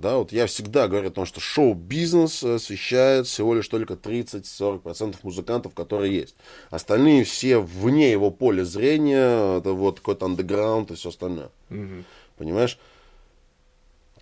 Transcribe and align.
Да, 0.00 0.16
вот 0.16 0.32
я 0.32 0.46
всегда 0.46 0.88
говорю 0.88 1.08
о 1.08 1.12
том, 1.12 1.26
что 1.26 1.40
шоу-бизнес 1.40 2.42
освещает 2.42 3.26
всего 3.26 3.54
лишь 3.54 3.68
только 3.68 3.94
30-40% 3.94 5.16
музыкантов, 5.22 5.74
которые 5.74 6.14
есть. 6.14 6.34
Остальные 6.70 7.24
все 7.24 7.58
вне 7.58 8.10
его 8.10 8.30
поля 8.30 8.64
зрения, 8.64 9.58
это 9.58 9.72
вот 9.72 10.00
какой-то 10.00 10.26
андеграунд 10.26 10.90
и 10.90 10.94
все 10.94 11.10
остальное. 11.10 11.50
Мгм. 11.68 12.04
Понимаешь? 12.38 12.78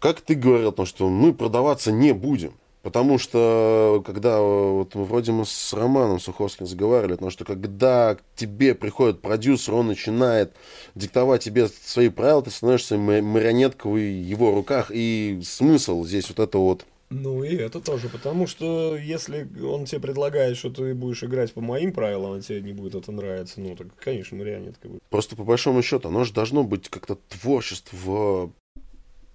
Как 0.01 0.21
ты 0.21 0.35
говорил 0.35 0.71
о 0.71 0.73
том, 0.73 0.87
что 0.87 1.09
мы 1.09 1.33
продаваться 1.33 1.93
не 1.93 2.13
будем. 2.13 2.55
Потому 2.89 3.19
что, 3.19 4.03
когда 4.07 4.41
вот 4.41 4.95
мы 4.95 5.05
вроде 5.05 5.31
мы 5.31 5.45
с 5.45 5.75
Романом 5.75 6.19
Суховским 6.19 6.65
разговаривали, 6.65 7.13
потому 7.13 7.31
что 7.31 7.45
когда 7.45 8.15
к 8.15 8.23
тебе 8.35 8.75
приходит 8.75 9.21
продюсер, 9.21 9.75
он 9.75 9.89
начинает 9.89 10.55
диктовать 10.95 11.45
тебе 11.45 11.69
свои 11.69 12.09
правила, 12.09 12.41
ты 12.41 12.51
становишься 12.51 12.97
ма- 12.97 13.21
марионеткой 13.21 13.93
в 13.93 13.97
его 13.99 14.55
руках, 14.55 14.91
и 14.91 15.39
смысл 15.45 16.03
здесь 16.03 16.31
вот 16.31 16.39
это 16.39 16.57
вот 16.57 16.87
Ну 17.11 17.45
и 17.45 17.57
это 17.57 17.79
тоже, 17.81 18.09
потому 18.09 18.47
что 18.47 18.97
если 18.97 19.47
он 19.63 19.85
тебе 19.85 20.01
предлагает, 20.01 20.57
что 20.57 20.71
ты 20.71 20.95
будешь 20.95 21.23
играть 21.23 21.53
по 21.53 21.61
моим 21.61 21.93
правилам, 21.93 22.39
а 22.39 22.41
тебе 22.41 22.63
не 22.63 22.73
будет 22.73 22.95
это 22.95 23.13
нравиться, 23.13 23.61
ну 23.61 23.77
так, 23.77 23.89
конечно, 24.03 24.39
марионетка 24.39 24.89
будет. 24.89 25.03
Просто 25.11 25.37
по 25.37 25.45
большому 25.45 25.83
счету, 25.83 26.09
оно 26.09 26.25
же 26.25 26.33
должно 26.33 26.65
быть 26.65 26.89
как-то 26.89 27.17
творчество 27.29 28.51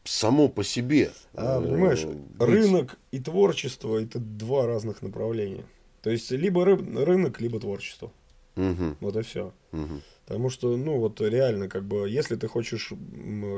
само 0.04 0.50
по 0.50 0.64
себе. 0.64 1.12
А, 1.34 1.60
Э, 1.60 1.64
понимаешь, 1.64 2.04
быть. 2.06 2.18
рынок 2.40 2.98
и 3.12 3.20
творчество 3.20 3.98
это 4.02 4.20
два 4.20 4.66
разных 4.68 5.02
направления. 5.02 5.66
То 6.02 6.10
есть 6.10 6.32
либо 6.32 6.64
ры- 6.66 7.04
рынок, 7.06 7.40
либо 7.42 7.60
творчество. 7.60 8.12
Мгм, 8.56 8.98
Вот 9.00 9.16
и 9.16 9.22
все. 9.24 9.52
мгм. 9.72 10.02
Потому 10.26 10.50
что, 10.50 10.78
ну, 10.78 11.00
вот 11.00 11.20
реально, 11.20 11.68
как 11.68 11.84
бы, 11.84 12.08
если 12.10 12.36
ты 12.38 12.48
хочешь, 12.48 12.94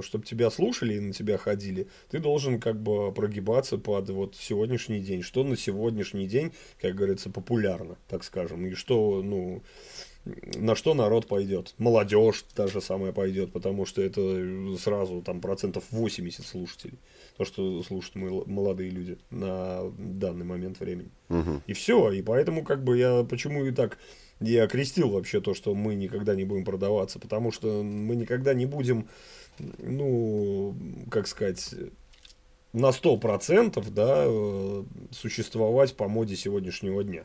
чтобы 0.01 0.25
тебя 0.25 0.49
слушали 0.49 0.95
и 0.95 0.99
на 0.99 1.13
тебя 1.13 1.37
ходили, 1.37 1.87
ты 2.09 2.19
должен, 2.19 2.59
как 2.59 2.81
бы, 2.81 3.11
прогибаться 3.11 3.77
под 3.77 4.09
вот 4.09 4.35
сегодняшний 4.35 4.99
день. 4.99 5.21
Что 5.21 5.43
на 5.43 5.57
сегодняшний 5.57 6.27
день, 6.27 6.53
как 6.81 6.95
говорится, 6.95 7.29
популярно, 7.29 7.97
так 8.07 8.23
скажем. 8.23 8.65
И 8.65 8.73
что, 8.73 9.21
ну, 9.21 9.61
на 10.25 10.75
что 10.75 10.93
народ 10.93 11.27
пойдет. 11.27 11.73
Молодежь 11.77 12.45
та 12.55 12.67
же 12.67 12.81
самая 12.81 13.11
пойдет, 13.11 13.51
потому 13.51 13.85
что 13.85 14.01
это 14.01 14.77
сразу 14.77 15.21
там 15.21 15.39
процентов 15.39 15.83
80 15.91 16.45
слушателей. 16.45 16.97
То, 17.37 17.45
что 17.45 17.83
слушают 17.83 18.15
мол- 18.15 18.43
молодые 18.47 18.89
люди 18.89 19.17
на 19.29 19.91
данный 19.97 20.45
момент 20.45 20.79
времени. 20.79 21.09
Мгм. 21.29 21.61
И 21.67 21.73
все. 21.73 22.11
И 22.11 22.21
поэтому, 22.21 22.63
как 22.63 22.83
бы 22.83 22.97
я 22.97 23.23
почему 23.23 23.65
и 23.65 23.71
так 23.71 23.99
я 24.39 24.63
окрестил 24.63 25.09
вообще 25.09 25.41
то, 25.41 25.53
что 25.53 25.73
мы 25.75 25.95
никогда 25.95 26.35
не 26.35 26.43
будем 26.43 26.65
продаваться, 26.65 27.19
потому 27.19 27.51
что 27.51 27.83
мы 27.83 28.15
никогда 28.15 28.53
не 28.53 28.65
будем, 28.65 29.07
ну, 29.77 30.75
как 31.09 31.27
сказать, 31.27 31.73
на 32.73 32.91
сто 32.91 33.15
процентов, 33.17 33.93
да, 33.93 34.23
э, 34.25 34.83
существовать 35.11 35.95
по 35.95 36.07
моде 36.09 36.35
сегодняшнего 36.35 37.03
дня. 37.03 37.23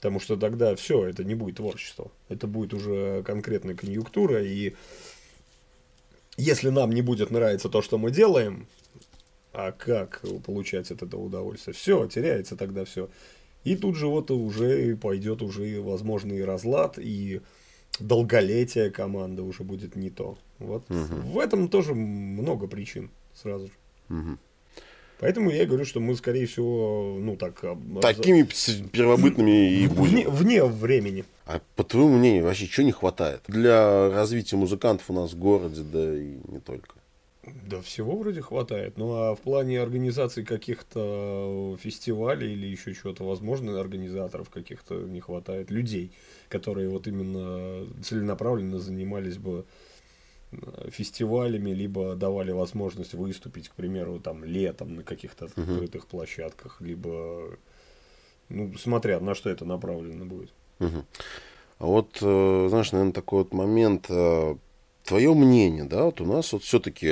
Потому 0.00 0.18
что 0.18 0.38
тогда 0.38 0.74
все, 0.76 1.04
это 1.04 1.24
не 1.24 1.34
будет 1.34 1.56
творчество. 1.56 2.10
Это 2.30 2.46
будет 2.46 2.72
уже 2.72 3.22
конкретная 3.22 3.74
конъюнктура. 3.74 4.42
И 4.42 4.72
если 6.38 6.70
нам 6.70 6.90
не 6.92 7.02
будет 7.02 7.30
нравиться 7.30 7.68
то, 7.68 7.82
что 7.82 7.98
мы 7.98 8.10
делаем, 8.10 8.66
а 9.52 9.72
как 9.72 10.22
получать 10.46 10.90
от 10.90 11.02
этого 11.02 11.20
удовольствие? 11.20 11.74
Все, 11.74 12.06
теряется 12.06 12.56
тогда 12.56 12.86
все. 12.86 13.10
И 13.64 13.76
тут 13.76 13.94
же 13.94 14.06
вот 14.06 14.30
уже 14.30 14.96
пойдет 14.96 15.42
уже 15.42 15.82
возможный 15.82 16.42
разлад, 16.46 16.98
и 16.98 17.42
долголетие 17.98 18.90
команды 18.90 19.42
уже 19.42 19.64
будет 19.64 19.96
не 19.96 20.08
то. 20.08 20.38
Вот 20.58 20.84
в 20.88 21.38
этом 21.38 21.68
тоже 21.68 21.94
много 21.94 22.68
причин 22.68 23.10
сразу 23.34 23.66
же. 23.66 23.72
Мгм. 24.08 24.38
Поэтому 25.20 25.50
я 25.50 25.66
говорю, 25.66 25.84
что 25.84 26.00
мы, 26.00 26.16
скорее 26.16 26.46
всего, 26.46 27.18
ну 27.20 27.36
так... 27.36 27.62
Такими 28.00 28.48
первобытными 28.90 29.70
и 29.70 29.86
вне, 29.86 30.24
будем. 30.24 30.30
вне 30.30 30.64
времени. 30.64 31.24
А 31.44 31.60
по 31.76 31.84
твоему 31.84 32.16
мнению, 32.16 32.44
вообще 32.44 32.66
чего 32.66 32.86
не 32.86 32.92
хватает 32.92 33.42
для 33.46 34.10
развития 34.10 34.56
музыкантов 34.56 35.10
у 35.10 35.12
нас 35.12 35.32
в 35.32 35.38
городе, 35.38 35.82
да 35.82 36.16
и 36.16 36.38
не 36.48 36.60
только? 36.60 36.94
Да 37.66 37.82
всего 37.82 38.16
вроде 38.16 38.40
хватает. 38.40 38.96
Ну 38.96 39.12
а 39.12 39.34
в 39.34 39.40
плане 39.40 39.80
организации 39.80 40.42
каких-то 40.42 41.76
фестивалей 41.82 42.52
или 42.52 42.66
еще 42.66 42.94
чего-то, 42.94 43.24
возможно, 43.24 43.78
организаторов 43.78 44.48
каких-то 44.48 44.94
не 44.94 45.20
хватает. 45.20 45.70
Людей, 45.70 46.12
которые 46.48 46.88
вот 46.88 47.06
именно 47.06 47.86
целенаправленно 48.02 48.78
занимались 48.78 49.36
бы 49.36 49.64
фестивалями, 50.88 51.70
либо 51.70 52.14
давали 52.14 52.52
возможность 52.52 53.14
выступить, 53.14 53.68
к 53.68 53.74
примеру, 53.74 54.18
там 54.18 54.44
летом 54.44 54.96
на 54.96 55.02
каких-то 55.02 55.46
открытых 55.46 56.06
площадках, 56.06 56.80
либо, 56.80 57.56
ну, 58.48 58.76
смотря 58.76 59.20
на 59.20 59.34
что 59.34 59.50
это 59.50 59.64
направлено 59.64 60.24
будет. 60.24 60.52
Мгм. 60.78 61.04
А 61.78 61.86
вот, 61.86 62.18
э, 62.20 62.66
знаешь, 62.68 62.92
наверное, 62.92 63.12
такой 63.12 63.44
вот 63.44 63.52
момент. 63.52 64.08
Твое 65.04 65.34
мнение, 65.34 65.84
да, 65.84 66.04
вот 66.04 66.20
у 66.20 66.26
нас 66.26 66.52
вот 66.52 66.62
все-таки 66.62 67.10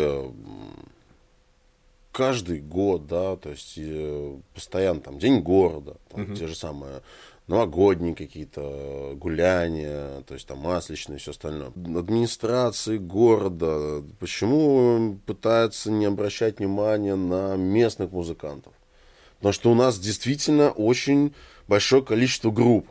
каждый 2.13 2.61
год, 2.61 3.07
да, 3.07 3.37
то 3.37 3.51
есть 3.51 3.75
э, 3.77 4.37
постоянно 4.53 5.01
там 5.01 5.19
День 5.19 5.41
города, 5.41 5.97
там, 6.11 6.35
те 6.35 6.49
же 6.49 6.57
самые 6.57 7.01
новогодние 7.49 8.15
какие-то 8.15 8.61
э, 8.63 9.15
гуляния, 9.15 10.23
то 10.23 10.35
есть 10.35 10.47
там 10.47 10.59
масличные 10.59 11.17
и 11.17 11.21
все 11.21 11.33
остальное. 11.33 11.69
Администрации 11.69 12.99
города 12.99 14.05
почему 14.21 15.19
пытаются 15.27 15.91
не 15.91 16.05
обращать 16.05 16.59
внимания 16.59 17.17
на 17.17 17.57
местных 17.57 18.13
музыкантов? 18.13 18.73
Потому 19.39 19.53
что 19.53 19.73
у 19.73 19.75
нас 19.75 19.99
действительно 19.99 20.71
очень 20.71 21.35
большое 21.67 22.05
количество 22.05 22.51
групп. 22.51 22.87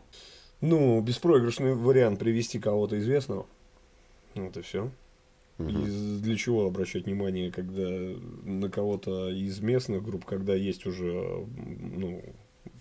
Ну, 0.60 1.00
беспроигрышный 1.02 1.76
вариант 1.76 2.20
привести 2.20 2.58
кого-то 2.58 2.98
известного. 2.98 3.46
Вот 4.34 4.58
и 4.58 4.62
все. 4.62 4.90
И 5.60 6.20
для 6.22 6.36
чего 6.36 6.68
обращать 6.68 7.06
внимание, 7.06 7.52
когда 7.52 7.90
на 8.44 8.70
кого-то 8.70 9.30
из 9.30 9.60
местных 9.60 10.04
групп, 10.04 10.24
когда 10.24 10.54
есть 10.54 10.86
уже 10.86 11.48
ну, 11.96 12.24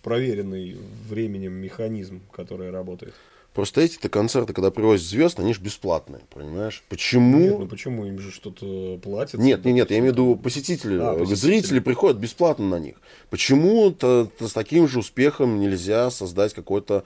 проверенный 0.06 0.76
временем 1.08 1.54
механизм, 1.54 2.20
который 2.30 2.70
работает. 2.70 3.12
Просто 3.52 3.80
эти-то 3.80 4.08
концерты, 4.08 4.52
когда 4.52 4.70
привозят 4.70 5.04
звезд, 5.04 5.40
они 5.40 5.52
же 5.52 5.60
бесплатные, 5.60 6.20
понимаешь? 6.32 6.84
Почему? 6.88 7.38
Нет, 7.40 7.58
ну 7.58 7.66
почему 7.66 8.06
им 8.06 8.20
же 8.20 8.30
что-то 8.30 9.00
платят? 9.02 9.40
Нет, 9.40 9.64
нет, 9.64 9.74
нет, 9.74 9.90
я 9.90 9.98
имею 9.98 10.12
в 10.12 10.14
виду 10.14 10.36
посетители, 10.36 10.96
А, 11.00 11.14
посетители. 11.14 11.34
зрители 11.34 11.78
приходят 11.80 12.18
бесплатно 12.18 12.68
на 12.68 12.78
них. 12.78 12.94
Почему-то 13.30 14.30
с 14.38 14.52
таким 14.52 14.86
же 14.86 15.00
успехом 15.00 15.58
нельзя 15.58 16.10
создать 16.12 16.54
какой-то 16.54 17.02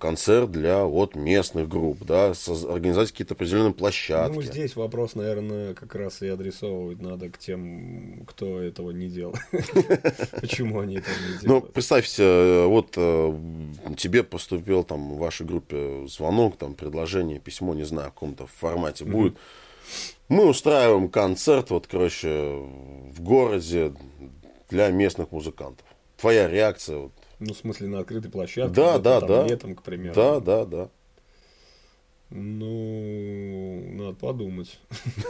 концерт 0.00 0.50
для 0.50 0.84
вот 0.84 1.14
местных 1.14 1.68
групп, 1.68 1.98
да, 2.04 2.32
организовать 2.68 3.10
какие-то 3.10 3.34
определенные 3.34 3.74
площадки. 3.74 4.34
Ну, 4.34 4.42
здесь 4.42 4.76
вопрос, 4.76 5.14
наверное, 5.14 5.74
как 5.74 5.94
раз 5.94 6.22
и 6.22 6.28
адресовывать 6.28 7.02
надо 7.02 7.28
к 7.28 7.38
тем, 7.38 8.24
кто 8.26 8.60
этого 8.60 8.90
не 8.92 9.08
делал. 9.08 9.34
Почему 10.40 10.80
они 10.80 10.96
этого 10.96 11.14
не 11.14 11.34
Ну, 11.34 11.40
делают? 11.60 11.72
представьте, 11.72 12.22
э, 12.22 12.66
вот 12.66 12.94
э, 12.96 13.38
тебе 13.96 14.22
поступил 14.22 14.84
там 14.84 15.14
в 15.14 15.18
вашей 15.18 15.46
группе 15.46 16.06
звонок, 16.08 16.56
там 16.56 16.74
предложение, 16.74 17.38
письмо, 17.38 17.74
не 17.74 17.84
знаю, 17.84 18.10
в 18.10 18.14
каком-то 18.14 18.46
формате 18.46 19.04
будет. 19.04 19.36
Мы 20.28 20.46
устраиваем 20.48 21.08
концерт, 21.08 21.70
вот, 21.70 21.86
короче, 21.86 22.28
в 23.12 23.20
городе 23.20 23.92
для 24.70 24.90
местных 24.90 25.30
музыкантов. 25.30 25.86
Твоя 26.16 26.48
реакция, 26.48 26.96
вот. 26.98 27.12
Ну, 27.38 27.52
в 27.52 27.56
смысле, 27.56 27.88
на 27.88 28.00
открытой 28.00 28.30
площадке. 28.30 28.74
Да, 28.74 28.98
да, 28.98 29.20
там 29.20 29.28
да. 29.28 29.46
Летом, 29.46 29.74
к 29.74 29.82
примеру. 29.82 30.14
Да, 30.14 30.40
да, 30.40 30.64
да. 30.64 30.90
Ну, 32.30 33.88
надо 33.92 34.14
подумать. 34.14 34.80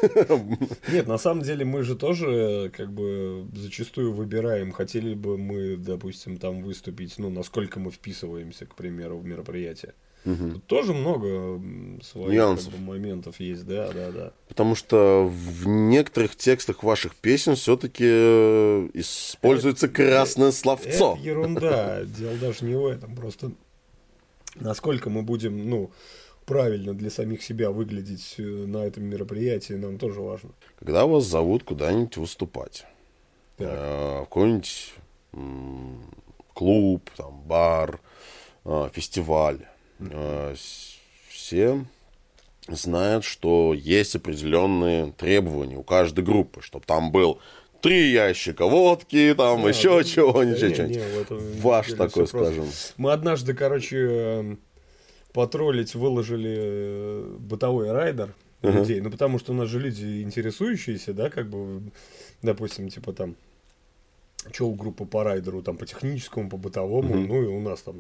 Нет, 0.89 1.07
на 1.07 1.19
самом 1.19 1.43
деле 1.43 1.65
мы 1.65 1.83
же 1.83 1.95
тоже 1.95 2.73
как 2.75 2.91
бы 2.91 3.47
зачастую 3.53 4.15
выбираем, 4.15 4.73
хотели 4.73 5.13
бы 5.13 5.37
мы, 5.37 5.77
допустим, 5.77 6.39
там 6.39 6.63
выступить, 6.63 7.19
ну, 7.19 7.29
насколько 7.29 7.81
мы 7.81 7.91
вписываемся, 7.91 8.65
к 8.65 8.75
примеру, 8.75 9.19
в 9.19 9.27
мероприятие. 9.27 9.93
Тут 10.27 10.67
тоже 10.67 10.93
много 10.93 11.61
своих 12.03 12.33
Нюансов. 12.35 12.73
как 12.73 12.81
бы, 12.81 12.87
моментов 12.87 13.39
есть, 13.39 13.65
да, 13.65 13.93
да, 13.93 14.11
да. 14.11 14.33
Потому 14.49 14.75
что 14.75 15.31
в 15.33 15.69
некоторых 15.69 16.35
текстах 16.35 16.83
ваших 16.83 17.15
песен 17.15 17.55
все-таки 17.55 18.05
используется 18.93 19.89
красное 19.89 20.51
словцо. 20.51 21.15
Это 21.17 21.23
ерунда. 21.23 22.05
Дело 22.05 22.37
даже 22.39 22.65
не 22.65 22.75
в 22.75 22.87
этом. 22.87 23.15
Просто 23.15 23.53
насколько 24.57 25.11
мы 25.11 25.23
будем, 25.23 25.71
ну, 25.71 25.91
правильно 26.45 26.93
для 26.95 27.11
самих 27.11 27.43
себя 27.43 27.71
выглядеть 27.71 28.35
э, 28.39 28.43
на 28.43 28.79
этом 28.79 29.05
мероприятии, 29.05 29.75
нам 29.75 29.99
тоже 29.99 30.21
важно. 30.21 30.51
Когда 30.79 31.07
вас 31.07 31.25
зовут 31.25 31.63
куда-нибудь 31.65 32.17
выступать, 32.17 32.85
э, 33.59 34.21
в 34.23 34.25
какой-нибудь 34.25 34.95
клуб, 36.55 37.11
там, 37.17 37.43
бар, 37.47 38.01
э, 38.65 38.89
фестиваль, 38.93 39.61
э, 39.61 39.67
все 41.29 41.85
знают, 42.69 43.25
что 43.25 43.75
есть 43.75 44.17
определенные 44.17 45.13
требования 45.13 45.77
у 45.77 45.83
каждой 45.83 46.25
группы, 46.25 46.63
чтобы 46.63 46.85
там 46.85 47.13
был 47.13 47.39
три 47.81 48.11
ящика 48.11 48.67
водки, 48.67 49.35
там 49.37 49.63
Да, 49.63 49.69
еще 49.69 49.99
да, 49.99 50.05
чего-нибудь. 50.05 50.61
да 50.61 50.69
что-нибудь. 50.75 50.97
не, 50.97 51.61
Ваш 51.61 51.93
такой, 51.93 52.27
всё 52.27 52.27
просто. 52.27 52.55
скажем. 52.55 52.71
Мы 52.97 53.13
однажды, 53.13 53.55
короче, 53.55 53.97
эм, 53.99 54.59
потроллить 55.33 55.95
выложили 55.95 56.57
э, 56.59 57.37
бытовой 57.39 57.93
райдер 57.93 58.35
Ага. 58.63 58.79
людей. 58.81 59.01
Ну, 59.01 59.11
потому 59.11 59.39
что 59.39 59.53
у 59.53 59.55
нас 59.55 59.69
же 59.69 59.79
люди 59.79 60.23
интересующиеся, 60.23 61.13
да, 61.13 61.31
как 61.31 61.49
бы, 61.49 61.83
допустим, 62.43 62.89
типа 62.89 63.13
там 63.13 63.37
чел 64.53 64.73
группа 64.73 65.05
по 65.05 65.25
райдеру, 65.25 65.63
там, 65.63 65.77
по 65.77 65.87
техническому, 65.87 66.49
по 66.49 66.57
бытовому, 66.57 67.15
Мгм. 67.15 67.29
ну, 67.29 67.43
и 67.43 67.47
у 67.47 67.61
нас 67.61 67.83
там 67.83 67.97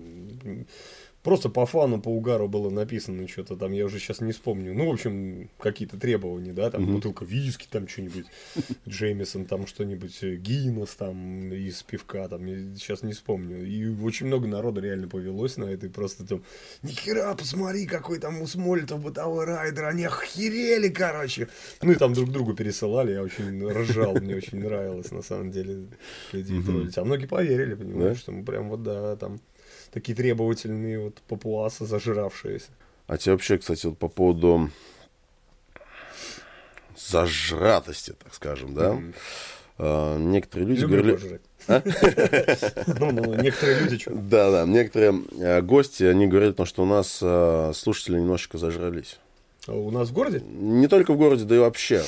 просто 1.27 1.49
по 1.49 1.67
фану, 1.67 2.01
по 2.01 2.09
угару 2.09 2.47
было 2.47 2.71
написано 2.71 3.27
что-то 3.27 3.57
там, 3.57 3.73
я 3.73 3.85
уже 3.85 3.99
сейчас 3.99 4.21
не 4.21 4.31
вспомню. 4.31 4.75
Ну, 4.75 4.87
в 4.89 4.93
общем, 4.93 5.51
какие-то 5.59 5.99
требования, 5.99 6.53
да, 6.53 6.71
там, 6.71 6.83
Мгм. 6.85 6.95
бутылка 6.95 7.25
виски, 7.25 7.67
там, 7.69 7.89
что-нибудь, 7.89 8.27
Джеймисон, 8.89 9.45
там, 9.47 9.67
что-нибудь, 9.67 10.17
э, 10.23 10.37
Гиннес, 10.37 10.91
там, 10.95 11.53
из 11.53 11.83
пивка, 11.83 12.29
там, 12.29 12.47
сейчас 12.77 13.03
не 13.03 13.13
вспомню. 13.13 13.67
И 13.67 13.89
очень 13.89 14.27
много 14.27 14.47
народа 14.47 14.81
реально 14.81 15.09
повелось 15.09 15.57
на 15.57 15.65
это, 15.65 15.87
и 15.87 15.89
просто 15.89 16.25
там, 16.25 16.45
нихера, 16.85 17.35
посмотри, 17.35 17.87
какой 17.87 18.21
там 18.21 18.41
у 18.41 18.47
Смолитов 18.47 19.03
бытовой 19.03 19.47
райдер, 19.47 19.87
они 19.87 20.05
охерели, 20.05 20.89
короче. 20.91 21.49
Ну, 21.83 21.91
и 21.91 21.97
там 21.97 22.13
друг 22.13 22.31
другу 22.31 22.55
пересылали, 22.55 23.11
я 23.15 23.23
очень 23.25 23.67
ржал, 23.69 24.15
мне 24.15 24.37
очень 24.37 24.61
нравилось, 24.61 25.11
на 25.11 25.23
самом 25.23 25.51
деле, 25.51 25.89
людей 26.31 26.63
троллить. 26.63 26.97
А 26.99 27.05
многие 27.05 27.27
поверили, 27.27 27.75
понимаешь, 27.75 28.19
что 28.19 28.31
мы 28.31 28.45
прям 28.45 28.69
вот, 28.69 28.85
да, 28.85 29.17
там, 29.17 29.41
такие 29.97 30.15
требовательные 30.15 31.01
вот 31.01 31.23
папуасы 31.27 31.87
зажиравшиеся. 31.87 32.69
А 33.07 33.17
тебе 33.17 33.33
вообще, 33.33 33.57
кстати, 33.57 33.87
вот 33.87 33.97
по 33.97 34.09
поводу 34.09 34.71
зажратости, 36.95 38.13
так 38.23 38.35
скажем, 38.35 38.75
да? 38.75 39.01
А, 39.79 40.19
некоторые 40.19 40.69
люди 40.69 40.81
Люблю 40.81 41.03
говорили... 41.03 41.15
пожрать. 41.15 41.41
Ну, 43.01 43.11
ну, 43.11 43.35
некоторые 43.41 43.81
люди 43.81 43.99
что? 43.99 44.11
Да, 44.15 44.51
да, 44.51 44.67
некоторые 44.67 45.23
э, 45.33 45.63
гости, 45.63 46.05
они 46.05 46.27
говорят, 46.27 46.51
потому 46.51 46.67
что 46.67 46.83
у 46.83 46.87
нас 46.87 47.79
слушатели 47.79 48.19
немножечко 48.19 48.59
зажрались. 48.59 49.19
У 49.67 49.91
нас 49.91 50.11
в 50.11 50.13
городе? 50.13 50.41
Не 50.41 50.89
только 50.89 51.15
в 51.15 51.17
городе, 51.17 51.45
да 51.45 51.57
и 51.57 51.59
вообще. 51.59 52.05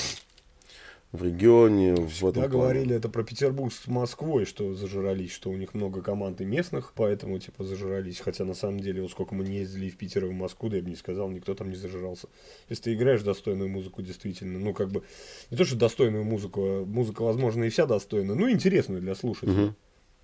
В 1.10 1.25
регионе, 1.25 1.94
в 1.94 2.19
этом 2.26 2.43
Да, 2.43 2.49
плане. 2.49 2.49
говорили 2.50 2.94
это 2.94 3.08
про 3.08 3.22
Петербург 3.22 3.72
с 3.72 3.87
Москвой, 3.87 4.44
что 4.44 4.75
зажрались, 4.75 5.32
что 5.32 5.49
у 5.49 5.56
них 5.56 5.72
много 5.72 6.02
команд 6.02 6.43
и 6.43 6.44
местных, 6.44 6.93
поэтому, 6.94 7.38
типа, 7.38 7.64
зажрались. 7.64 8.20
Хотя, 8.20 8.44
на 8.44 8.52
самом 8.52 8.81
деле, 8.81 9.00
вот 9.00 9.10
сколько 9.10 9.34
мы 9.34 9.44
не 9.44 9.56
ездили 9.56 9.88
в 9.88 9.96
Питер 9.96 10.26
и 10.26 10.28
в 10.28 10.32
Москву, 10.34 10.69
да 10.69 10.76
я 10.76 10.82
бы 10.82 10.90
не 10.90 10.96
сказал, 10.96 11.31
никто 11.31 11.55
там 11.55 11.70
не 11.70 11.76
зажрался. 11.76 12.28
Если 12.69 12.82
ты 12.84 12.94
играешь 12.94 13.22
достойную 13.22 13.70
музыку, 13.70 14.02
действительно, 14.02 14.58
ну, 14.58 14.75
как 14.75 14.90
бы, 14.90 15.02
не 15.50 15.56
то, 15.56 15.64
что 15.64 15.76
достойную 15.76 16.25
музыку, 16.25 16.60
а 16.62 16.84
музыка, 16.84 17.22
возможно, 17.22 17.64
и 17.64 17.70
вся 17.70 17.87
достойная, 17.87 18.34
ну, 18.34 18.50
интересную 18.50 19.00
для 19.00 19.14
слушателя. 19.14 19.52
Мгм. 19.52 19.76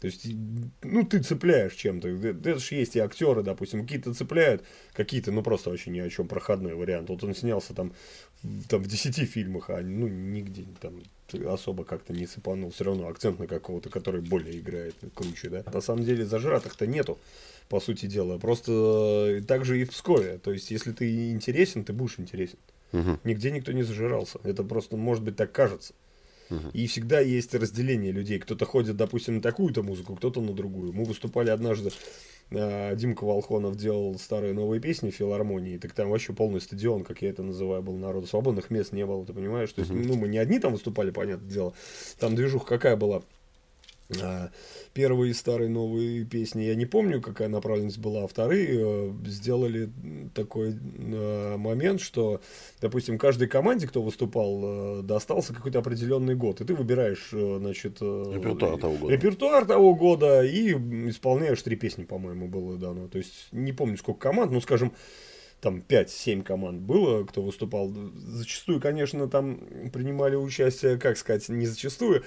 То 0.04 0.08
есть, 0.08 0.26
ну, 0.82 1.02
ты 1.06 1.22
цепляешь 1.22 1.72
чем-то. 1.72 2.08
Это 2.08 2.58
же 2.58 2.74
есть 2.74 2.94
и 2.94 2.98
актеры, 2.98 3.42
допустим, 3.42 3.84
какие-то 3.84 4.12
цепляют, 4.12 4.62
какие-то, 4.92 5.32
ну, 5.32 5.42
просто 5.42 5.70
вообще 5.70 5.88
ни 5.88 5.98
о 5.98 6.10
чем 6.10 6.28
проходной 6.28 6.74
вариант. 6.74 7.08
Вот 7.08 7.24
он 7.24 7.34
снялся 7.34 7.72
там, 7.72 7.94
там 8.68 8.82
в 8.82 8.86
10 8.86 9.16
фильмах, 9.26 9.70
а 9.70 9.80
ну, 9.80 10.06
нигде 10.06 10.66
там 10.82 11.00
особо 11.50 11.84
как-то 11.84 12.12
не 12.12 12.26
цепанул. 12.26 12.70
Все 12.70 12.84
равно 12.84 13.08
акцент 13.08 13.38
на 13.38 13.46
какого-то, 13.46 13.88
который 13.88 14.20
более 14.20 14.58
играет 14.58 14.94
круче, 15.14 15.48
да. 15.48 15.64
На 15.72 15.80
самом 15.80 16.04
деле 16.04 16.26
зажратых-то 16.26 16.86
нету, 16.86 17.18
по 17.70 17.80
сути 17.80 18.04
дела. 18.04 18.36
Просто 18.36 19.38
э, 19.38 19.40
так 19.40 19.64
же 19.64 19.80
и 19.80 19.84
в 19.84 19.90
Пскове. 19.92 20.36
То 20.36 20.52
есть, 20.52 20.70
если 20.70 20.92
ты 20.92 21.30
интересен, 21.30 21.82
ты 21.82 21.94
будешь 21.94 22.18
интересен. 22.18 22.58
Мгм. 22.92 23.20
Нигде 23.24 23.50
никто 23.50 23.72
не 23.72 23.84
зажирался. 23.84 24.38
Это 24.42 24.64
просто, 24.64 24.98
может 24.98 25.24
быть, 25.24 25.36
так 25.36 25.50
кажется. 25.50 25.94
И 26.72 26.86
всегда 26.86 27.20
есть 27.20 27.54
разделение 27.54 28.12
людей. 28.12 28.38
Кто-то 28.38 28.64
ходит, 28.64 28.96
допустим, 28.96 29.36
на 29.36 29.42
такую-то 29.42 29.82
музыку, 29.82 30.16
кто-то 30.16 30.40
на 30.40 30.52
другую. 30.52 30.92
Мы 30.92 31.04
выступали 31.04 31.50
однажды, 31.50 31.90
э, 32.50 32.96
Димка 32.96 33.24
Волхонов 33.24 33.76
делал 33.76 34.18
старые 34.18 34.52
новые 34.52 34.80
песни 34.80 35.10
в 35.10 35.14
филармонии, 35.14 35.78
так 35.78 35.92
там 35.92 36.10
вообще 36.10 36.32
полный 36.32 36.60
стадион, 36.60 37.04
как 37.04 37.22
я 37.22 37.30
это 37.30 37.42
называю, 37.42 37.82
был 37.82 37.96
народу. 37.96 38.26
Свободных 38.26 38.70
мест 38.70 38.92
не 38.92 39.06
было, 39.06 39.24
ты 39.24 39.32
понимаешь? 39.32 39.72
То 39.72 39.80
есть, 39.80 39.92
ну, 39.92 40.16
мы 40.16 40.28
не 40.28 40.38
одни 40.38 40.58
там 40.58 40.72
выступали, 40.72 41.10
понятное 41.10 41.50
дело. 41.50 41.74
Там 42.18 42.34
движуха 42.34 42.66
какая 42.66 42.96
была? 42.96 43.22
Первые 44.92 45.34
старые 45.34 45.70
новые 45.70 46.24
песни, 46.24 46.62
я 46.62 46.74
не 46.74 46.86
помню, 46.86 47.20
какая 47.20 47.48
направленность 47.48 47.98
была, 47.98 48.24
а 48.24 48.26
вторые 48.28 48.68
э, 48.70 49.12
сделали 49.26 49.90
такой 50.34 50.74
э, 50.74 51.56
момент, 51.56 52.00
что, 52.00 52.40
допустим, 52.80 53.18
каждой 53.18 53.48
команде, 53.48 53.88
кто 53.88 54.02
выступал, 54.02 55.00
э, 55.00 55.02
достался 55.02 55.54
какой-то 55.54 55.78
определенный 55.78 56.36
год, 56.36 56.60
и 56.60 56.64
ты 56.64 56.74
выбираешь, 56.74 57.30
значит, 57.30 58.02
Репертуар 58.02 58.78
того 58.78 58.96
года. 58.96 59.12
репертуар 59.12 59.64
того 59.64 59.94
года 59.94 60.44
и 60.44 60.72
исполняешь 61.08 61.62
три 61.62 61.74
песни, 61.74 62.04
по-моему, 62.04 62.46
было 62.46 62.76
дано. 62.76 63.08
То 63.08 63.18
есть, 63.18 63.48
не 63.52 63.72
помню, 63.72 63.96
сколько 63.96 64.20
команд, 64.20 64.52
ну, 64.52 64.60
скажем, 64.60 64.92
там 65.64 65.82
5-7 65.88 66.42
команд 66.42 66.82
было, 66.82 67.24
кто 67.24 67.40
выступал. 67.40 67.90
Зачастую, 68.14 68.82
конечно, 68.82 69.28
там 69.28 69.56
принимали 69.94 70.36
участие, 70.36 70.98
как 70.98 71.16
сказать, 71.16 71.48
не 71.48 71.64
зачастую, 71.64 72.22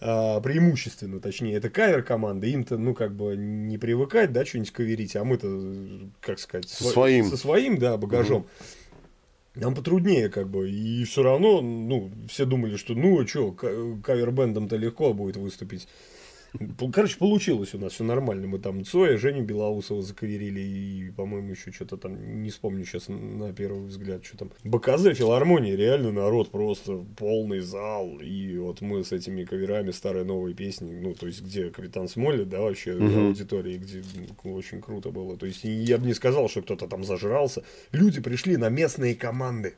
а 0.00 0.40
преимущественно, 0.40 1.20
точнее, 1.20 1.54
это 1.54 1.70
кавер-команды. 1.70 2.50
Им-то, 2.50 2.78
ну, 2.78 2.92
как 2.92 3.14
бы 3.14 3.36
не 3.36 3.78
привыкать, 3.78 4.32
да, 4.32 4.44
что-нибудь 4.44 4.72
каверить, 4.72 5.14
а 5.14 5.22
мы-то, 5.22 6.10
как 6.20 6.40
сказать, 6.40 6.68
Со 6.68 6.82
сво- 6.82 6.92
своим. 6.92 7.26
Со 7.26 7.36
своим, 7.36 7.78
да, 7.78 7.96
багажом. 7.96 8.48
Нам 9.54 9.76
потруднее, 9.76 10.28
как 10.28 10.48
бы, 10.48 10.68
и 10.68 11.04
все 11.04 11.22
равно, 11.22 11.60
ну, 11.60 12.10
все 12.28 12.46
думали, 12.46 12.76
что, 12.76 12.94
ну, 12.94 13.22
а 13.22 13.26
что, 13.28 13.52
кавер-бендом-то 13.52 14.74
легко 14.76 15.12
будет 15.12 15.36
выступить. 15.36 15.86
Короче, 16.92 17.16
получилось 17.16 17.74
у 17.74 17.78
нас 17.78 17.92
все 17.94 18.04
нормально. 18.04 18.46
Мы 18.46 18.58
там 18.58 18.84
Цоя, 18.84 19.16
Женю 19.16 19.42
Белоусова 19.44 20.02
заковерили 20.02 20.60
и, 20.60 21.10
по-моему, 21.10 21.50
еще 21.52 21.72
что-то 21.72 21.96
там, 21.96 22.42
не 22.42 22.50
вспомню 22.50 22.84
сейчас 22.84 23.08
на 23.08 23.52
первый 23.52 23.86
взгляд, 23.86 24.24
что 24.24 24.36
там. 24.38 24.50
БКЗ, 24.64 25.16
филармонии, 25.16 25.72
реально 25.72 26.12
народ 26.12 26.50
просто 26.50 27.04
полный 27.16 27.60
зал. 27.60 28.18
И 28.20 28.58
вот 28.58 28.80
мы 28.82 29.02
с 29.02 29.12
этими 29.12 29.44
каверами 29.44 29.90
старые 29.92 30.24
новые 30.24 30.54
песни, 30.54 30.92
ну, 30.92 31.14
то 31.14 31.26
есть, 31.26 31.42
где 31.42 31.70
Капитан 31.70 32.06
Смолли, 32.08 32.44
да, 32.44 32.60
вообще 32.60 32.92
Мгм. 32.92 33.28
аудитории, 33.28 33.78
где 33.78 34.02
ну, 34.44 34.52
очень 34.54 34.80
круто 34.82 35.10
было. 35.10 35.36
То 35.36 35.46
есть, 35.46 35.64
я 35.64 35.96
бы 35.98 36.06
не 36.06 36.14
сказал, 36.14 36.48
что 36.48 36.62
кто-то 36.62 36.86
там 36.86 37.04
зажрался. 37.04 37.62
Люди 37.92 38.20
пришли 38.20 38.56
на 38.56 38.68
местные 38.68 39.14
команды, 39.14 39.74